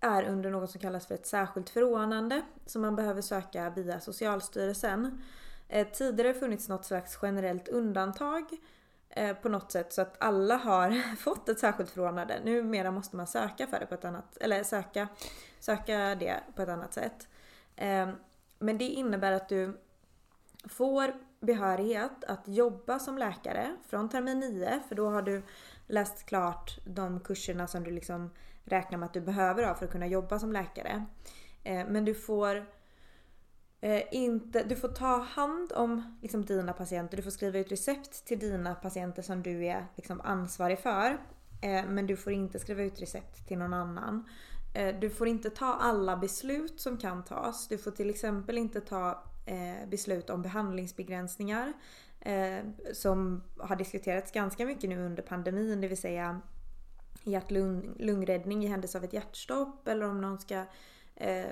[0.00, 5.22] är under något som kallas för ett särskilt förordnande som man behöver söka via Socialstyrelsen.
[5.68, 8.44] Eh, tidigare har det funnits något slags generellt undantag
[9.10, 12.40] eh, på något sätt så att alla har fått ett särskilt förordnande.
[12.44, 15.08] Numera måste man söka för det på ett annat, eller söka,
[15.60, 17.28] söka det på ett annat sätt.
[17.76, 18.08] Eh,
[18.58, 19.80] men det innebär att du
[20.68, 25.42] får behörighet att jobba som läkare från termin 9 för då har du
[25.86, 28.30] läst klart de kurserna som du liksom
[28.64, 31.06] räknar med att du behöver ha för att kunna jobba som läkare.
[31.64, 32.66] Eh, men du får
[33.80, 38.26] eh, inte, du får ta hand om liksom, dina patienter, du får skriva ut recept
[38.26, 41.18] till dina patienter som du är liksom, ansvarig för.
[41.62, 44.28] Eh, men du får inte skriva ut recept till någon annan.
[45.00, 47.68] Du får inte ta alla beslut som kan tas.
[47.68, 49.24] Du får till exempel inte ta
[49.88, 51.72] beslut om behandlingsbegränsningar
[52.92, 56.40] som har diskuterats ganska mycket nu under pandemin, det vill säga
[57.24, 60.64] hjärt-lungräddning i händelse av ett hjärtstopp eller om någon ska
[61.14, 61.46] eh,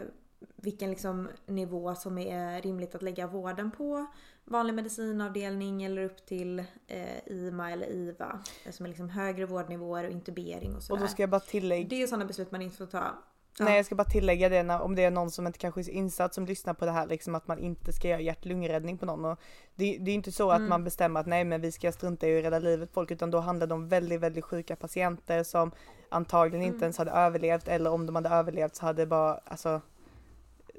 [0.56, 4.06] vilken liksom nivå som är rimligt att lägga vården på.
[4.44, 8.40] Vanlig medicinavdelning eller upp till eh, IMA eller IVA.
[8.70, 11.00] Som är liksom högre vårdnivåer och intubering och sådär.
[11.00, 11.88] Och då ska jag bara tillägga.
[11.88, 13.22] Det är sådana beslut man inte får ta.
[13.58, 13.64] Ja.
[13.64, 15.90] Nej jag ska bara tillägga det när, om det är någon som inte kanske är
[15.90, 19.24] insatt som lyssnar på det här liksom att man inte ska göra hjärt-lungräddning på någon.
[19.24, 19.38] Och
[19.74, 20.68] det, det är inte så att mm.
[20.68, 23.38] man bestämmer att nej men vi ska strunta i att rädda livet folk utan då
[23.38, 25.72] handlar det om väldigt väldigt sjuka patienter som
[26.08, 26.74] antagligen mm.
[26.74, 29.80] inte ens hade överlevt eller om de hade överlevt så hade bara alltså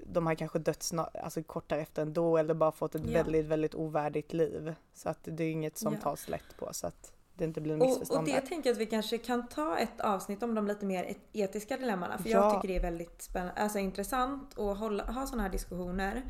[0.06, 3.24] de har kanske dött snart, alltså kort därefter ändå eller bara fått ett ja.
[3.24, 4.76] väldigt väldigt ovärdigt liv.
[4.94, 6.00] Så att det är inget som ja.
[6.00, 8.12] tas lätt på så att det inte blir missförstånd.
[8.12, 10.86] Och, och det jag tänker att vi kanske kan ta ett avsnitt om de lite
[10.86, 12.18] mer etiska dilemmana.
[12.18, 12.38] För ja.
[12.38, 16.24] jag tycker det är väldigt spännande, alltså intressant att hålla, ha sådana här diskussioner.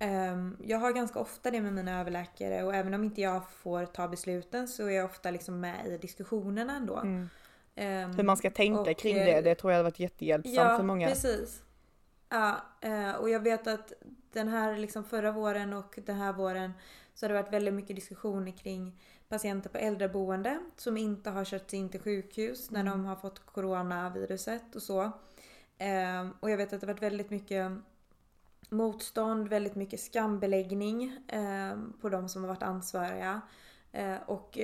[0.00, 3.86] Um, jag har ganska ofta det med mina överläkare och även om inte jag får
[3.86, 6.96] ta besluten så är jag ofta liksom med i diskussionerna ändå.
[6.96, 7.28] Mm.
[7.76, 10.76] Um, Hur man ska tänka och, kring det, det tror jag hade varit jättehjälpsamt ja,
[10.76, 11.08] för många.
[11.08, 11.62] precis.
[12.28, 13.92] Ja, uh, och jag vet att
[14.32, 16.72] den här liksom förra våren och den här våren
[17.14, 21.74] så har det varit väldigt mycket diskussioner kring patienter på äldreboende som inte har körts
[21.74, 22.92] in till sjukhus när mm.
[22.92, 25.02] de har fått coronaviruset och så.
[25.78, 27.72] Eh, och jag vet att det har varit väldigt mycket
[28.68, 33.40] motstånd, väldigt mycket skambeläggning eh, på de som har varit ansvariga.
[33.92, 34.58] Eh, och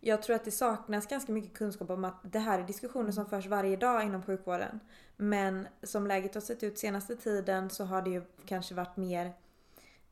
[0.00, 3.26] jag tror att det saknas ganska mycket kunskap om att det här är diskussioner som
[3.26, 4.80] förs varje dag inom sjukvården.
[5.16, 9.32] Men som läget har sett ut senaste tiden så har det ju kanske varit mer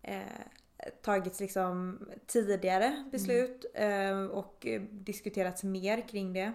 [0.02, 0.22] eh,
[1.02, 4.30] tagits liksom tidigare beslut mm.
[4.30, 6.52] och diskuterats mer kring det.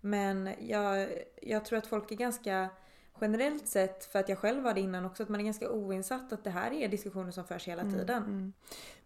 [0.00, 1.08] Men jag,
[1.42, 2.68] jag tror att folk är ganska
[3.20, 6.32] generellt sett, för att jag själv var det innan också, att man är ganska oinsatt
[6.32, 8.22] att det här är diskussioner som förs hela mm, tiden.
[8.22, 8.52] Mm,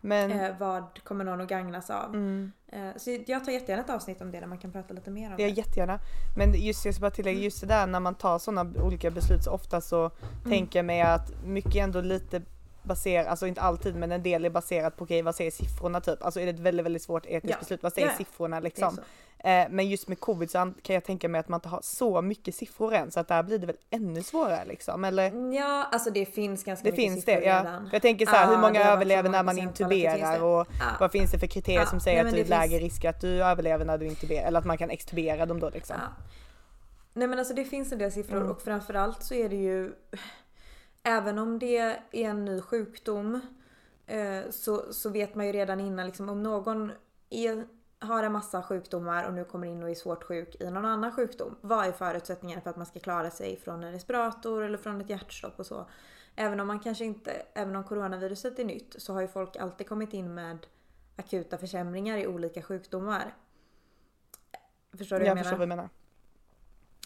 [0.00, 0.30] Men...
[0.30, 2.14] Eh, vad kommer någon att gagnas av?
[2.14, 2.52] Mm.
[2.66, 5.30] Eh, så jag tar jättegärna ett avsnitt om det där man kan prata lite mer
[5.30, 5.42] om det.
[5.42, 5.98] Ja jättegärna.
[6.36, 9.44] Men just jag ska bara tillägga, just det där när man tar sådana olika beslut
[9.44, 10.50] så ofta så mm.
[10.50, 12.42] tänker jag mig att mycket ändå lite
[12.82, 16.00] baserat, alltså inte alltid men en del är baserat på okej okay, vad säger siffrorna
[16.00, 16.22] typ?
[16.22, 17.56] Alltså är det ett väldigt väldigt svårt etiskt ja.
[17.58, 18.14] beslut, vad säger ja.
[18.16, 18.98] siffrorna liksom?
[19.44, 22.22] Eh, men just med covid så kan jag tänka mig att man inte har så
[22.22, 25.54] mycket siffror än så att där blir det väl ännu svårare liksom eller?
[25.54, 27.58] Ja alltså det finns ganska det mycket finns siffror det, ja.
[27.58, 27.88] redan.
[27.92, 30.66] Jag tänker så här, hur många överlever när man intuberar och
[31.00, 33.44] vad finns det för kriterier som säger Nej, att du är lägre risk att du
[33.44, 35.96] överlever när du intuberar eller att man kan extubera dem då liksom?
[37.12, 38.50] Nej men alltså det finns en del siffror mm.
[38.50, 39.92] och framförallt så är det ju
[41.02, 43.40] även om det är en ny sjukdom
[44.06, 46.92] eh, så, så vet man ju redan innan liksom, om någon
[47.30, 47.66] är,
[47.98, 51.12] har en massa sjukdomar och nu kommer in och är svårt sjuk i någon annan
[51.12, 51.56] sjukdom.
[51.60, 55.10] Vad är förutsättningarna för att man ska klara sig från en respirator eller från ett
[55.10, 55.86] hjärtstopp och så.
[56.36, 59.88] Även om man kanske inte, även om coronaviruset är nytt så har ju folk alltid
[59.88, 60.66] kommit in med
[61.16, 63.34] akuta försämringar i olika sjukdomar.
[64.98, 65.58] Förstår du vad jag, jag menar?
[65.58, 65.88] vad du menar.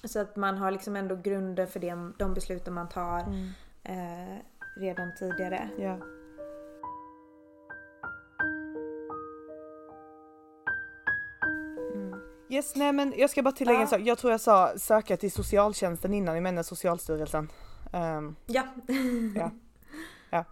[0.05, 3.21] Så att man har liksom ändå grunder för det, de besluten man tar.
[3.21, 3.51] Mm
[3.85, 4.39] eh,
[4.77, 5.69] redan tidigare.
[5.79, 5.99] Ja.
[11.95, 12.21] Mm.
[12.49, 14.01] Yes, nej men jag ska bara tillägga en sak.
[14.01, 17.51] Jag tror jag sa söka till socialtjänsten innan, jag menar socialstyrelsen.
[17.93, 18.63] Um, ja.
[19.35, 19.51] ja.
[20.31, 20.45] Ja.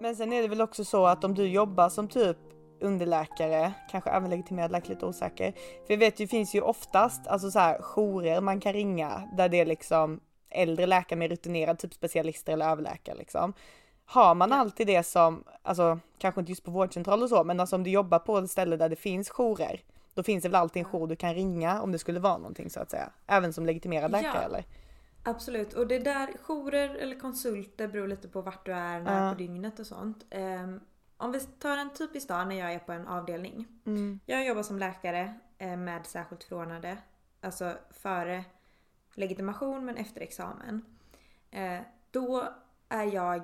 [0.00, 2.49] Men sen är det väl också så att om du jobbar som typ
[2.80, 5.52] underläkare, kanske även legitimerad läkare, lite osäker.
[5.86, 9.28] För jag vet ju, det finns ju oftast alltså så här jourer man kan ringa
[9.36, 13.52] där det är liksom äldre läkare med rutinerad, typ specialister eller överläkare liksom.
[14.04, 17.76] Har man alltid det som, alltså kanske inte just på vårdcentral och så, men alltså
[17.76, 19.80] om du jobbar på ett ställe där det finns jourer,
[20.14, 22.70] då finns det väl alltid en jour du kan ringa om det skulle vara någonting
[22.70, 23.10] så att säga.
[23.26, 24.42] Även som legitimerad läkare ja.
[24.42, 24.64] eller?
[25.22, 29.32] Absolut och det där jourer eller konsulter beror lite på vart du är, när uh.
[29.32, 30.24] på dygnet och sånt.
[30.34, 30.80] Um,
[31.20, 33.68] om vi tar en typisk dag när jag är på en avdelning.
[33.86, 34.20] Mm.
[34.26, 36.98] Jag jobbar som läkare eh, med särskilt förordnade.
[37.40, 38.44] Alltså före
[39.14, 40.84] legitimation men efter examen.
[41.50, 41.80] Eh,
[42.10, 42.48] då
[42.88, 43.42] är jag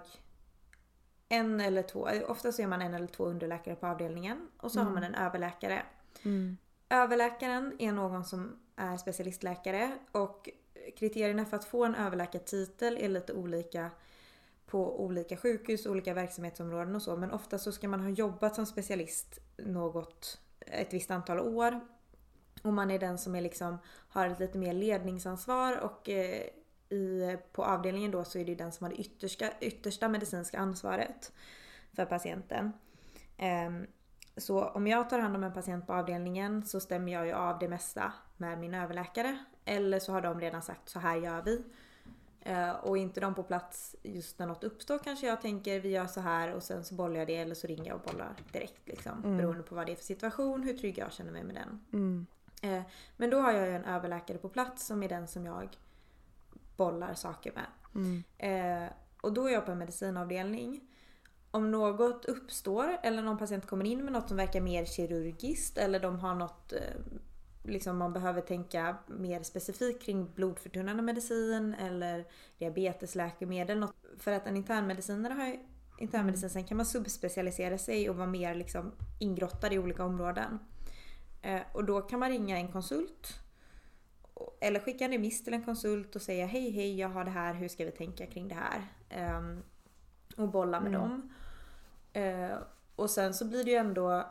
[1.28, 4.78] en eller två, ofta så är man en eller två underläkare på avdelningen och så
[4.80, 4.86] Mm.
[4.86, 5.82] har man en överläkare.
[6.24, 6.56] Mm.
[6.88, 10.48] Överläkaren är någon som är specialistläkare och
[10.96, 13.90] kriterierna för att få en överläkartitel är lite olika
[14.66, 17.16] på olika sjukhus, olika verksamhetsområden och så.
[17.16, 21.80] Men ofta så ska man ha jobbat som specialist något, ett visst antal år.
[22.62, 26.42] Och man är den som är liksom, har ett lite mer ledningsansvar och eh,
[26.88, 30.58] i, på avdelningen då så är det ju den som har det yttersta, yttersta medicinska
[30.58, 31.32] ansvaret
[31.92, 32.72] för patienten.
[33.36, 33.70] Eh,
[34.36, 37.58] så om jag tar hand om en patient på avdelningen så stämmer jag ju av
[37.58, 39.38] det mesta med min överläkare.
[39.64, 41.64] Eller så har de redan sagt så här gör vi.
[42.46, 46.06] Eh, och inte de på plats just när något uppstår kanske jag tänker vi gör
[46.06, 48.88] så här och sen så bollar jag det eller så ringer jag och bollar direkt
[48.88, 49.24] liksom.
[49.24, 49.36] Mm.
[49.36, 51.84] Beroende på vad det är för situation, hur trygg jag känner mig med den.
[51.92, 52.26] Mm.
[52.62, 52.82] Eh,
[53.16, 55.78] men då har jag ju en överläkare på plats som är den som jag
[56.76, 57.66] bollar saker med.
[57.94, 58.24] Mm.
[58.38, 60.80] Eh, och då är jag på en medicinavdelning.
[61.50, 66.00] Om något uppstår eller någon patient kommer in med något som verkar mer kirurgiskt eller
[66.00, 66.72] de har något
[67.66, 72.24] liksom man behöver tänka mer specifikt kring blodförtunnande medicin eller
[72.58, 73.78] diabetesläkemedel.
[73.78, 73.94] Något.
[74.18, 75.56] För att en internmedicinare har
[75.98, 80.58] internmedicin, sen kan man subspecialisera sig och vara mer liksom ingrottad i olika områden.
[81.42, 83.40] Eh, och då kan man ringa en konsult
[84.60, 87.54] eller skicka en remiss till en konsult och säga hej hej jag har det här,
[87.54, 88.86] hur ska vi tänka kring det här?
[89.10, 89.62] Ehm,
[90.36, 91.00] och bolla med Mm.
[91.00, 91.32] dem.
[92.12, 92.56] Eh,
[92.96, 94.26] och sen så blir det ju ändå,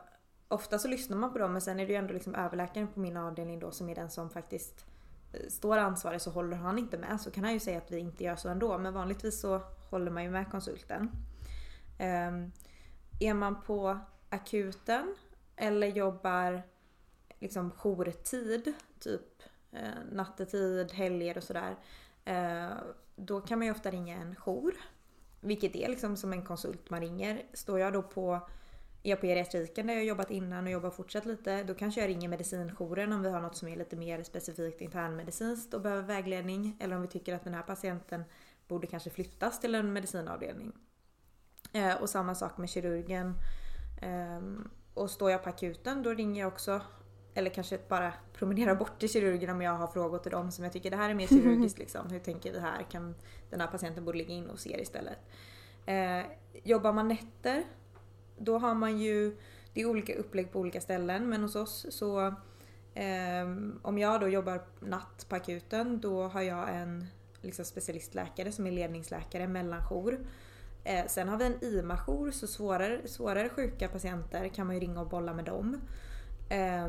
[0.48, 3.00] ofta så lyssnar man på dem men sen är det ju ändå liksom överläkaren på
[3.00, 4.86] min avdelning då som är den som faktiskt
[5.32, 7.98] eh, står ansvarig så håller han inte med så kan han ju säga att vi
[7.98, 11.10] inte gör så ändå men vanligtvis så håller man ju med konsulten.
[12.00, 12.52] Um,
[13.20, 15.16] är man på akuten
[15.56, 16.62] eller jobbar
[17.38, 19.42] liksom jourtid, typ
[19.74, 21.76] uh, nattetid, helger och sådär.
[22.28, 22.76] Uh,
[23.16, 24.74] då kan man ju ofta ringa en jour.
[25.40, 27.42] Vilket är liksom som en konsult man ringer.
[27.52, 28.48] Står jag då på,
[29.06, 31.62] är jag på geriatriken där jag jobbat innan och jobbar fortsatt lite.
[31.62, 35.74] Då kanske jag ringer medicinjouren om vi har något som är lite mer specifikt internmedicinskt
[35.74, 36.76] och behöver vägledning.
[36.80, 38.24] Eller om vi tycker att den här patienten
[38.68, 40.72] borde kanske flyttas till en medicinavdelning.
[41.72, 43.34] Eh, och samma sak med kirurgen.
[44.02, 44.40] Eh,
[44.94, 46.80] och står jag på akuten då ringer jag också
[47.34, 50.72] eller kanske bara promenera bort till kirurgen om jag har frågor till dem som jag
[50.72, 52.10] tycker det här är mer kirurgiskt liksom.
[52.10, 52.82] Hur tänker vi här?
[52.90, 53.14] Kan
[53.50, 55.18] den här patienten borde ligga in hos er istället?
[55.86, 56.26] Eh,
[56.64, 57.64] jobbar man nätter
[58.38, 59.36] då har man ju,
[59.72, 62.26] det är olika upplägg på olika ställen men hos oss så
[62.94, 63.46] eh,
[63.82, 67.06] om jag då jobbar natt på akuten då har jag en
[67.40, 70.18] liksom, specialistläkare som är ledningsläkare, mellanjour.
[70.84, 75.00] Eh, sen har vi en IMA-jour så svårare, svårare sjuka patienter kan man ju ringa
[75.00, 75.80] och bolla med dem.
[76.48, 76.88] Eh,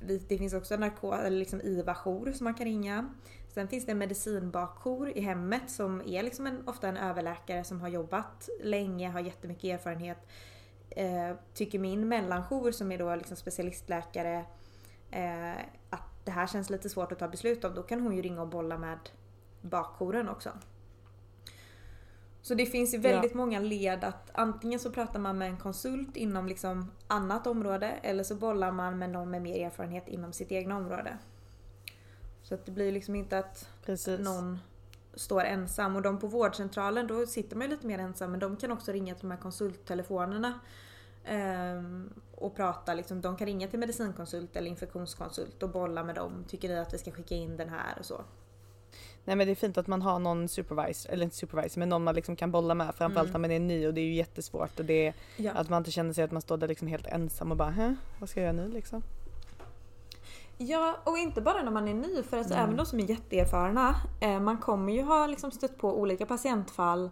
[0.00, 3.08] vi- det finns också en narko- eller liksom IVA-jour som man kan ringa.
[3.48, 7.80] Sen finns det en medicinbakjour i hemmet som är liksom en, ofta en överläkare som
[7.80, 10.18] har jobbat länge, har jättemycket erfarenhet.
[10.96, 14.44] Eh, tycker min mellanjour som är då liksom specialistläkare
[15.10, 18.22] eh, att det här känns lite svårt att ta beslut om, då kan hon ju
[18.22, 18.98] ringa och bolla med
[19.60, 20.50] bakjouren också.
[22.42, 26.16] Så det finns ju väldigt många led att antingen så pratar man med en konsult
[26.16, 30.52] inom liksom annat område eller så bollar man med någon med mer erfarenhet inom sitt
[30.52, 31.18] egna område.
[32.42, 34.20] Så att det blir liksom inte att Precis.
[34.20, 34.58] någon
[35.14, 38.56] står ensam och de på vårdcentralen då sitter man ju lite mer ensam men de
[38.56, 40.60] kan också ringa till de här konsulttelefonerna
[41.24, 43.20] ehm, och prata liksom.
[43.20, 46.44] De kan ringa till medicinkonsult eller infektionskonsult och bolla med dem.
[46.48, 48.20] Tycker ni att vi ska skicka in den här och så.
[49.24, 52.04] Nej men det är fint att man har någon supervisor, eller inte supervisor men någon
[52.04, 53.32] man liksom kan bolla med framförallt Mm.
[53.42, 55.52] när man är ny och det är ju jättesvårt och det är Ja.
[55.52, 58.28] att man inte känner sig att man står där liksom helt ensam och bara vad
[58.28, 59.02] ska jag göra nu liksom?
[60.66, 62.64] Ja, och inte bara när man är ny för alltså Mm.
[62.64, 63.94] även de som är jätteerfarna.
[64.20, 67.10] Eh, man kommer ju ha liksom stött på olika patientfall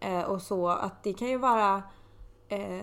[0.00, 1.82] eh, och så att det kan ju vara
[2.48, 2.82] eh,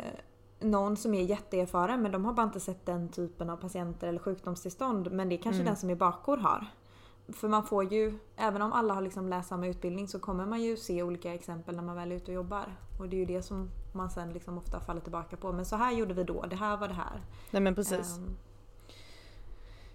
[0.60, 4.20] någon som är jätteerfaren men de har bara inte sett den typen av patienter eller
[4.20, 5.66] sjukdomstillstånd men det kanske Mm.
[5.66, 6.66] den som är bakår har.
[7.34, 10.62] För man får ju, även om alla har liksom läst samma utbildning så kommer man
[10.62, 12.66] ju se olika exempel när man väl är ute och jobbar.
[13.00, 15.52] Och det är ju det som man sen liksom ofta faller tillbaka på.
[15.52, 17.22] Men så här gjorde vi då, det här var det här.
[17.52, 18.18] Nej men precis.
[18.18, 18.38] Ehm,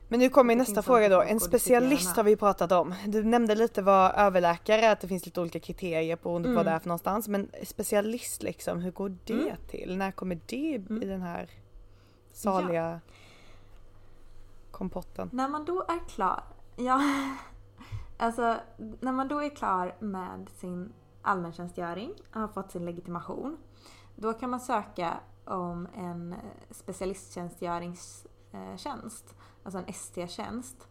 [0.08, 1.22] Men nu kommer nästa fråga då.
[1.22, 2.94] En specialist har vi pratat om.
[3.06, 6.72] Du nämnde lite vad överläkare att det finns lite olika kriterier beroende på vad Mm.
[6.72, 7.28] det är för någonstans.
[7.28, 9.56] Men specialist liksom, hur går det Mm.
[9.70, 9.96] till?
[9.96, 11.02] När kommer det Mm.
[11.02, 11.50] i den här
[12.32, 13.00] saliga
[14.70, 15.30] kompotten?
[15.32, 16.42] När man då är klar,
[16.76, 17.00] ja,
[18.18, 18.56] alltså
[19.00, 20.92] när man då är klar med sin
[21.22, 23.56] allmäntjänstgöring har fått sin legitimation,
[24.16, 26.34] då kan man söka om en
[26.70, 29.34] specialisttjänstgöringstjänst,
[29.66, 30.88] alltså en ST-tjänst.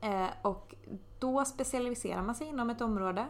[0.00, 0.74] Eh, Och
[1.18, 3.26] då specialiserar man sig inom ett område.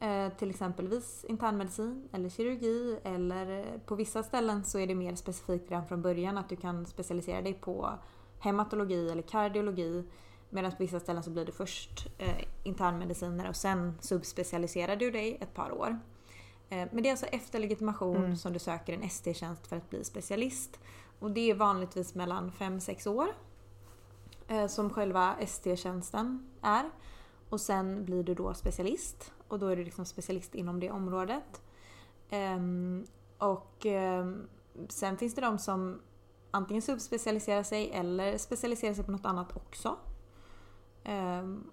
[0.00, 5.14] Eh, till exempelvis internmedicin eller kirurgi eller eh, på vissa ställen så är det mer
[5.14, 7.90] specifikt redan från början att du kan specialisera dig på
[8.40, 10.04] hematologi eller kardiologi.
[10.50, 15.38] Medan på vissa ställen så blir det först eh, internmediciner och sen subspecialiserar du dig
[15.40, 15.98] ett par år.
[16.68, 18.36] Eh, men det är alltså efter legitimation Mm.
[18.36, 20.80] som du söker en ST-tjänst för att bli specialist.
[21.18, 23.28] Och det är vanligtvis mellan 5-6 år
[24.48, 26.90] Eh, som själva ST-tjänsten är.
[27.48, 31.62] Och sen blir du då specialist och då är du liksom specialist inom det området.
[32.30, 33.06] Ehm,
[33.38, 34.48] och ehm,
[34.88, 36.00] sen finns det de som
[36.50, 39.96] antingen subspecialiserar sig eller specialiserar sig på något annat också.
[41.04, 41.70] Ehm,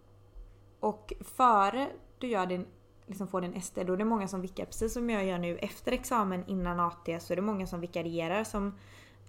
[0.80, 2.66] och före du gör din,
[3.06, 5.58] liksom får din ST, då är det många som vikarierar, precis som jag gör nu
[5.58, 8.78] efter examen innan AT, så är det många som vikarierar som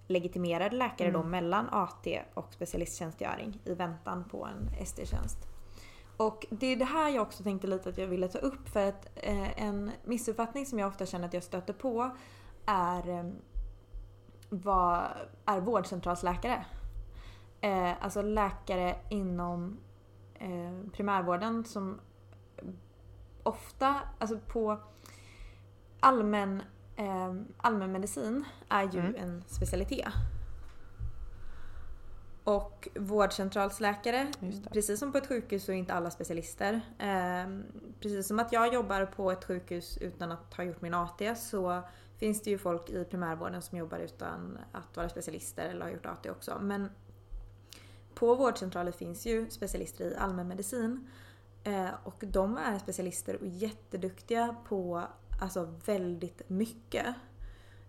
[0.06, 1.30] legitimerad läkare då Mm.
[1.30, 5.38] mellan AT och specialisttjänstgöring i väntan på en ST-tjänst.
[6.16, 8.88] Och det är det här jag också tänkte lite att jag ville ta upp för
[8.88, 12.16] att eh, en missuppfattning som jag ofta känner att jag stöter på
[12.66, 13.24] är eh,
[14.48, 15.02] vad
[15.44, 16.64] är vårdcentralsläkare?
[17.60, 19.78] Eh, alltså läkare inom
[20.34, 22.00] eh, primärvården som
[23.42, 24.78] ofta, alltså på
[26.00, 26.62] allmän,
[26.96, 29.14] eh, allmänmedicin är ju Mm.
[29.16, 30.08] en specialitet.
[32.44, 34.26] Och vårdcentralsläkare,
[34.72, 36.80] precis som på ett sjukhus så är inte alla specialister.
[36.98, 37.58] Eh,
[38.00, 41.82] precis som att jag jobbar på ett sjukhus utan att ha gjort min AT så
[42.16, 46.06] finns det ju folk i primärvården som jobbar utan att vara specialister eller har gjort
[46.06, 46.58] AT också.
[46.60, 46.90] Men
[48.14, 51.08] på vårdcentraler finns ju specialister i allmänmedicin.
[51.64, 55.02] Eh, och de är specialister och jätteduktiga på
[55.40, 57.06] alltså väldigt mycket.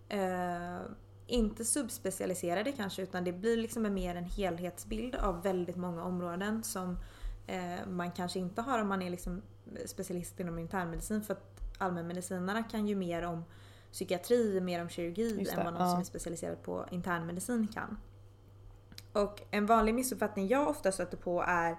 [0.08, 0.80] Eh,
[1.26, 6.98] inte subspecialiserade kanske utan det blir liksom mer en helhetsbild av väldigt många områden som
[7.46, 9.42] eh, man kanske inte har om man är liksom
[9.86, 13.44] specialist inom internmedicin för att allmänmedicinarna kan ju mer om
[13.92, 15.90] psykiatri, mer om kirurgi det, än vad någon ja.
[15.90, 17.98] som är specialiserad på internmedicin kan.
[19.12, 21.76] Och en vanlig missuppfattning jag ofta stöter på är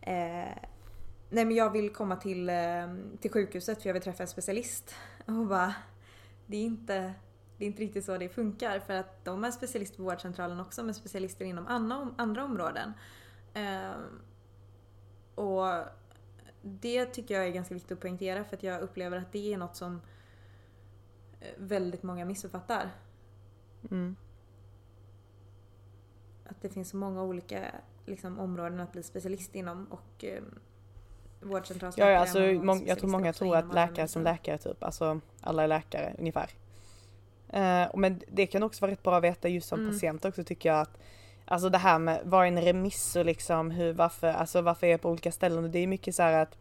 [0.00, 0.56] eh,
[1.30, 4.94] Nej men jag vill komma till, eh, till sjukhuset för jag vill träffa en specialist.
[5.26, 5.74] Och bara,
[6.46, 7.14] det är inte,
[7.56, 10.82] det är inte riktigt så det funkar för att de är specialister på vårdcentralen också
[10.82, 12.92] men specialister inom andra, andra områden.
[13.54, 13.92] Eh,
[15.34, 15.84] och
[16.62, 19.58] det tycker jag är ganska viktigt att poängtera för att jag upplever att det är
[19.58, 20.00] något som
[21.40, 22.90] eh, väldigt många missuppfattar.
[23.90, 24.16] Mm.
[26.44, 27.74] Att det finns så många olika
[28.06, 30.24] liksom, områden att bli specialist inom och
[31.40, 34.84] Ja, vårdcentralsläkare ja är alltså, mång, jag tror många tror att läkare som läkare typ,
[34.84, 36.50] alltså alla är läkare ungefär.
[37.90, 39.92] Och men det kan också vara rätt bra att veta just som Mm.
[39.92, 40.98] patient också tycker jag att
[41.44, 45.00] Alltså det här med vad en remiss och liksom hur, varför, alltså varför är jag
[45.00, 46.56] på olika ställen och det är mycket så här att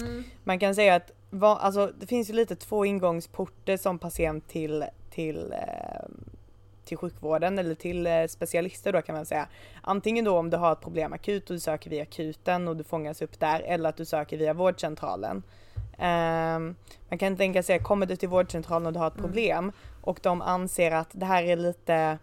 [0.00, 0.24] Mm.
[0.44, 4.84] man kan säga att va, alltså, det finns ju lite två ingångsporter som patient till,
[5.10, 6.08] till, eh,
[6.86, 9.48] till sjukvården eller till eh, specialister då kan man säga.
[9.82, 12.84] Antingen då om du har ett problem akut och du söker via akuten och du
[12.84, 15.42] fångas upp där eller att du söker via vårdcentralen.
[15.98, 16.74] Ehm,
[17.08, 19.24] man kan tänka sig, kommer du till vårdcentralen och du har ett Mm.
[19.26, 19.72] problem
[20.02, 22.18] och de anser att det här är lite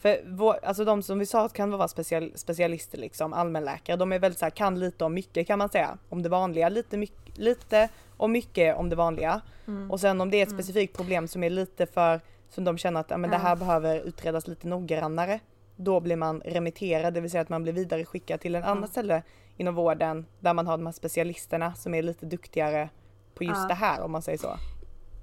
[0.00, 4.18] för vår, alltså de som vi sa kan vara special, specialister liksom, allmänläkare, de är
[4.18, 5.98] väldigt så här, kan lite om mycket kan man säga.
[6.08, 9.40] Om det vanliga, lite, mycket, lite och mycket om det vanliga.
[9.66, 9.90] Mm.
[9.90, 10.62] Och sen om det är ett Mm.
[10.62, 12.20] specifikt problem som är lite för,
[12.54, 15.40] som de känner att ja, men det här behöver utredas lite noggrannare.
[15.76, 18.88] Då blir man remitterad, det vill säga att man blir vidare skickad till en annan
[18.88, 19.22] ställe
[19.56, 22.88] inom vården där man har de här specialisterna som är lite duktigare
[23.34, 24.56] på just det här om man säger så.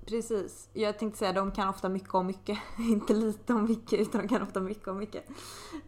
[0.08, 0.70] Precis.
[0.74, 2.58] Jag tänkte säga de kan ofta mycket om mycket.
[2.80, 5.24] Inte lite om mycket utan de kan ofta mycket om mycket.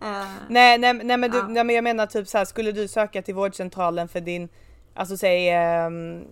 [0.02, 1.48] Eh, Nej, nej, nej, men, du, Ja.
[1.48, 4.50] nej men jag menar typ så här, skulle du söka till vårdcentralen för din,
[4.94, 6.24] alltså säg, ehm,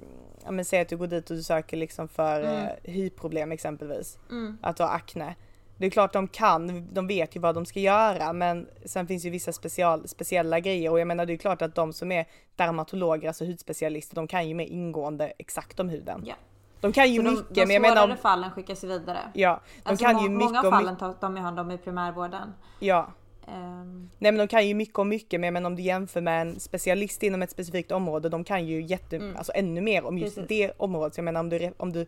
[0.46, 2.56] ja men säg att du går dit och du söker liksom för Mm.
[2.66, 4.18] eh, hyproblem exempelvis.
[4.30, 4.58] Mm.
[4.62, 5.36] Att du har akne.
[5.78, 9.26] Det är klart de kan, de vet ju vad de ska göra men sen finns
[9.26, 12.26] ju vissa special, speciella grejer och jag menar det är klart att de som är
[12.56, 16.24] dermatologer, alltså hudspecialister, de kan ju mer ingående exakt om huden.
[16.26, 16.36] Ja.
[16.82, 19.20] De kan ju så de, mycket de men jag menar svårare om, fallen skickas vidare.
[19.34, 21.72] Ja, de alltså, kan må- ju Många mycket av om fallen tar de hand om
[21.72, 22.54] i primärvården.
[22.80, 23.14] Ja.
[23.54, 26.60] Ehm, Nej men de kan ju mycket om mycket men, om du jämför med en
[26.60, 29.36] specialist inom ett specifikt område, de kan ju jätte, Mm.
[29.38, 30.48] alltså ännu mer om just Precis.
[30.50, 31.14] det området.
[31.16, 32.06] Så jag menar om du, om du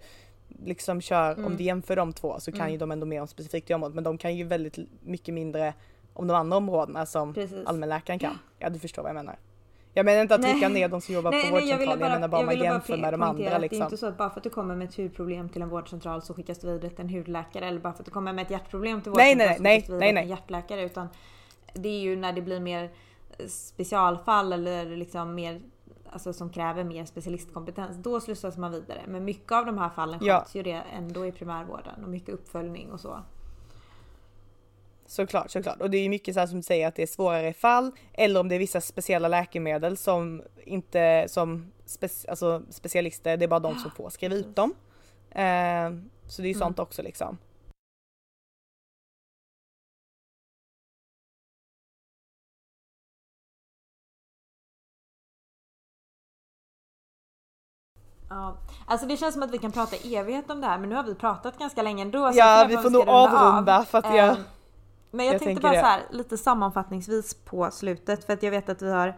[0.65, 1.57] liksom kör, om Mm.
[1.57, 2.71] du jämför de två så kan Mm.
[2.71, 5.73] ju de ändå mer om specifikt det området men de kan ju väldigt mycket mindre
[6.13, 7.65] om de andra områdena som Precis.
[7.65, 8.37] allmänläkaren kan.
[8.59, 9.35] Ja du förstår vad jag menar.
[9.93, 12.27] Jag menar inte att trycka ner de som jobbar på jag ville vårdcentralen, jag, menar
[12.27, 13.81] bara man jämför med de andra att Det är liksom.
[13.83, 16.33] inte så att bara för att du kommer med ett hudproblem till en vårdcentral så
[16.33, 19.01] skickas du vidare till en hudläkare eller bara för att du kommer med ett hjärtproblem
[19.01, 20.83] till Nej, vårdcentral nej, så skickas du nej, vidare nej, till en hjärtläkare.
[20.83, 21.07] Utan
[21.73, 22.89] det är ju när det blir mer
[23.47, 25.61] specialfall eller liksom mer
[26.11, 29.01] alltså som kräver mer specialistkompetens, då slussas man vidare.
[29.07, 30.39] Men mycket av de här fallen Ja.
[30.39, 33.19] sköts ju det ändå i primärvården och mycket uppföljning och så.
[35.11, 35.81] Såklart, såklart.
[35.81, 37.91] Och det är ju mycket så här som du säger att det är svårare fall
[38.13, 43.47] eller om det är vissa speciella läkemedel som inte som spec, alltså specialister, det är
[43.47, 44.73] bara de som får skriva ut dem.
[45.31, 45.89] Eh,
[46.27, 47.37] så det är ju sånt också liksom.
[58.29, 60.95] Ja, alltså det känns som att vi kan prata evighet om det här men nu
[60.95, 62.31] har vi pratat ganska länge ändå.
[62.33, 63.47] Ja, vi får nog ska runda av.
[63.47, 64.43] avrunda för att jag- Ehm,
[65.11, 65.79] Men jag, jag tänkte bara det.
[65.79, 69.17] så här lite sammanfattningsvis på slutet för att jag vet att vi har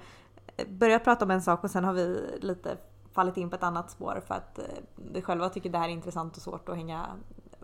[0.58, 2.78] eh, börjat prata om en sak och sen har vi lite
[3.14, 4.66] fallit in på ett annat spår för att eh,
[4.96, 7.06] vi själva tycker det här är intressant och svårt att hänga,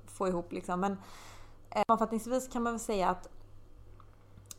[0.05, 0.79] få ihop liksom.
[0.79, 0.91] Men
[1.69, 3.29] eh, sammanfattningsvis kan man väl säga att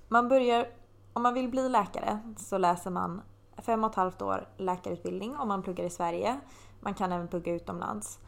[0.09, 0.69] man börjar,
[1.13, 3.23] om man vill bli läkare så läser man
[3.59, 6.41] fem och ett halvt år läkarutbildning om man pluggar i Sverige.
[6.81, 8.19] Man kan även plugga utomlands.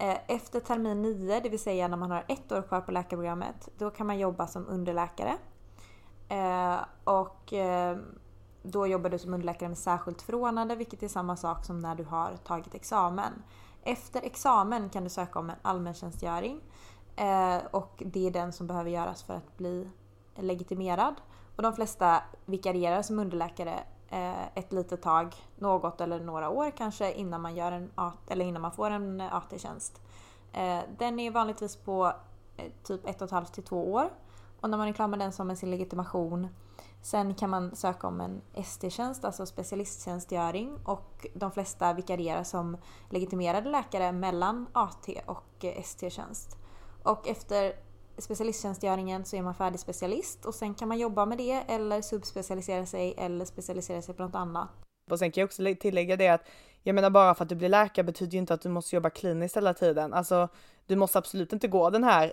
[0.00, 3.68] Eh, efter termin 9, det vill säga när man har ett år kvar på läkarprogrammet,
[3.78, 5.36] då kan man jobba som underläkare.
[6.28, 7.98] Eh, och eh,
[8.62, 12.04] då jobbar du som underläkare med särskilt förordnande, vilket är samma sak som när du
[12.04, 13.32] har tagit examen.
[13.82, 16.60] Efter examen kan du söka om en allmäntjänstgöring
[17.70, 19.90] och det är den som behöver göras för att bli
[20.36, 21.14] legitimerad.
[21.56, 23.80] Och de flesta vikarierar som underläkare
[24.10, 27.90] Eh, ett litet tag, något eller några år kanske innan man, gör en,
[28.28, 30.02] eller innan man får en AT-tjänst.
[30.52, 32.12] Eh, Den är vanligtvis på
[32.56, 34.10] eh, typ ett och ett halvt till två år.
[34.60, 36.48] Och när man är klar med den så har man sin legitimation.
[37.02, 40.78] Sen kan man söka om en ST-tjänst, alltså specialisttjänstgöring.
[40.84, 42.76] Och de flesta vikarierar som
[43.10, 46.56] legitimerade läkare mellan AT och eh, ST-tjänst.
[47.02, 47.72] Och efter
[48.18, 52.86] specialisttjänstgöringen så är man färdig specialist och sen kan man jobba med det eller subspecialisera
[52.86, 54.68] sig eller specialisera sig på något annat.
[55.10, 56.42] Och sen kan jag också tillägga det att
[56.82, 59.10] jag menar bara för att du blir läkare betyder ju inte att du måste jobba
[59.10, 60.14] kliniskt hela tiden.
[60.14, 60.48] Alltså
[60.86, 62.32] du måste absolut inte gå den här,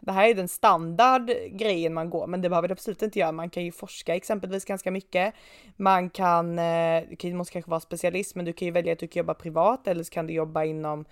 [0.00, 3.32] det här är den standard grejen man går, men det behöver du absolut inte göra.
[3.32, 5.34] Man kan ju forska exempelvis ganska mycket.
[5.76, 9.08] Man kan, eh, du måste kanske vara specialist, men du kan ju välja att du
[9.08, 11.04] kan jobba privat eller så kan du jobba inom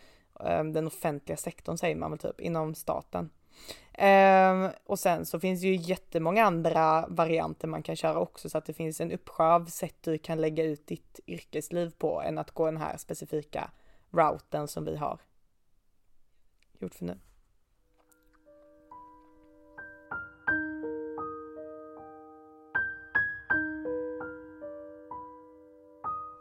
[0.44, 3.30] ehm, den offentliga sektorn säger man väl typ, inom staten.
[3.94, 8.59] Ehm, och sen så finns det ju jättemånga andra varianter man kan köra också så
[8.59, 12.38] att det finns en uppsjö av sätt du kan lägga ut ditt yrkesliv på än
[12.38, 13.70] att gå den här specifika
[14.11, 15.18] routen som vi har
[16.78, 17.18] gjort för nu.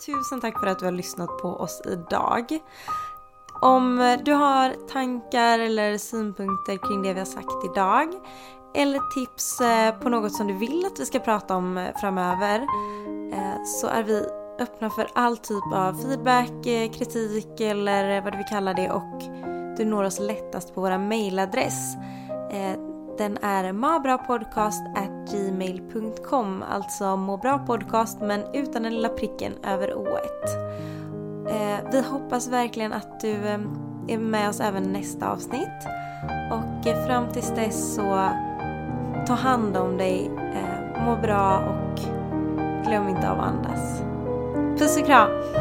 [0.05, 2.59] Tusen tack för att du har lyssnat på oss idag.
[3.61, 8.07] Om eh, du har tankar eller synpunkter kring det vi har sagt idag
[8.75, 12.67] eller tips eh, på något som du vill att vi ska prata om eh, framöver
[13.65, 14.25] så är vi
[14.59, 19.21] öppna för all typ av feedback, kritik eller vad du vill kalla det och
[19.77, 21.95] du når oss lättast på vår mailadress.
[23.17, 30.70] Den är mabrapodcast@gmail.com alltså må bra podcast men utan den lilla pricken över ået.
[31.49, 33.77] Eh, vi hoppas verkligen att du ehm,
[34.07, 35.87] är med oss även nästa avsnitt.
[36.51, 38.29] Och eh, fram tills dess så
[39.27, 41.99] ta hand om dig, eh, må bra och
[42.87, 44.01] glöm inte av att andas.
[44.79, 45.60] Puss och kram!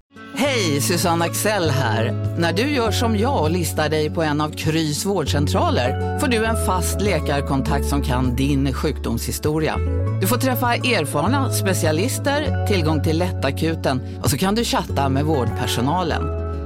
[0.35, 2.11] Hej, Susanne Axel här.
[2.37, 6.45] När du gör som jag och listar dig på en av Krys vårdcentraler får du
[6.45, 9.77] en fast läkarkontakt som kan din sjukdomshistoria.
[10.21, 16.23] Du får träffa erfarna specialister, tillgång till lättakuten och så kan du chatta med vårdpersonalen.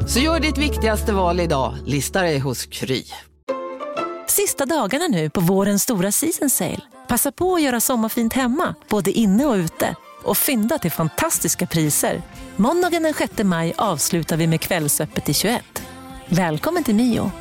[0.08, 3.04] Så gör ditt viktigaste val idag, lista dig hos Kry.
[4.28, 6.82] Sista dagarna nu på vårens stora season sale.
[7.08, 9.96] Passa på att göra sommarfint hemma, både inne och ute.
[10.26, 12.22] Och fynda till fantastiska priser.
[12.56, 15.64] Måndagen den 6 maj avslutar vi med Kvällsöppet i 21.
[16.30, 17.32] Välkommen till Mio.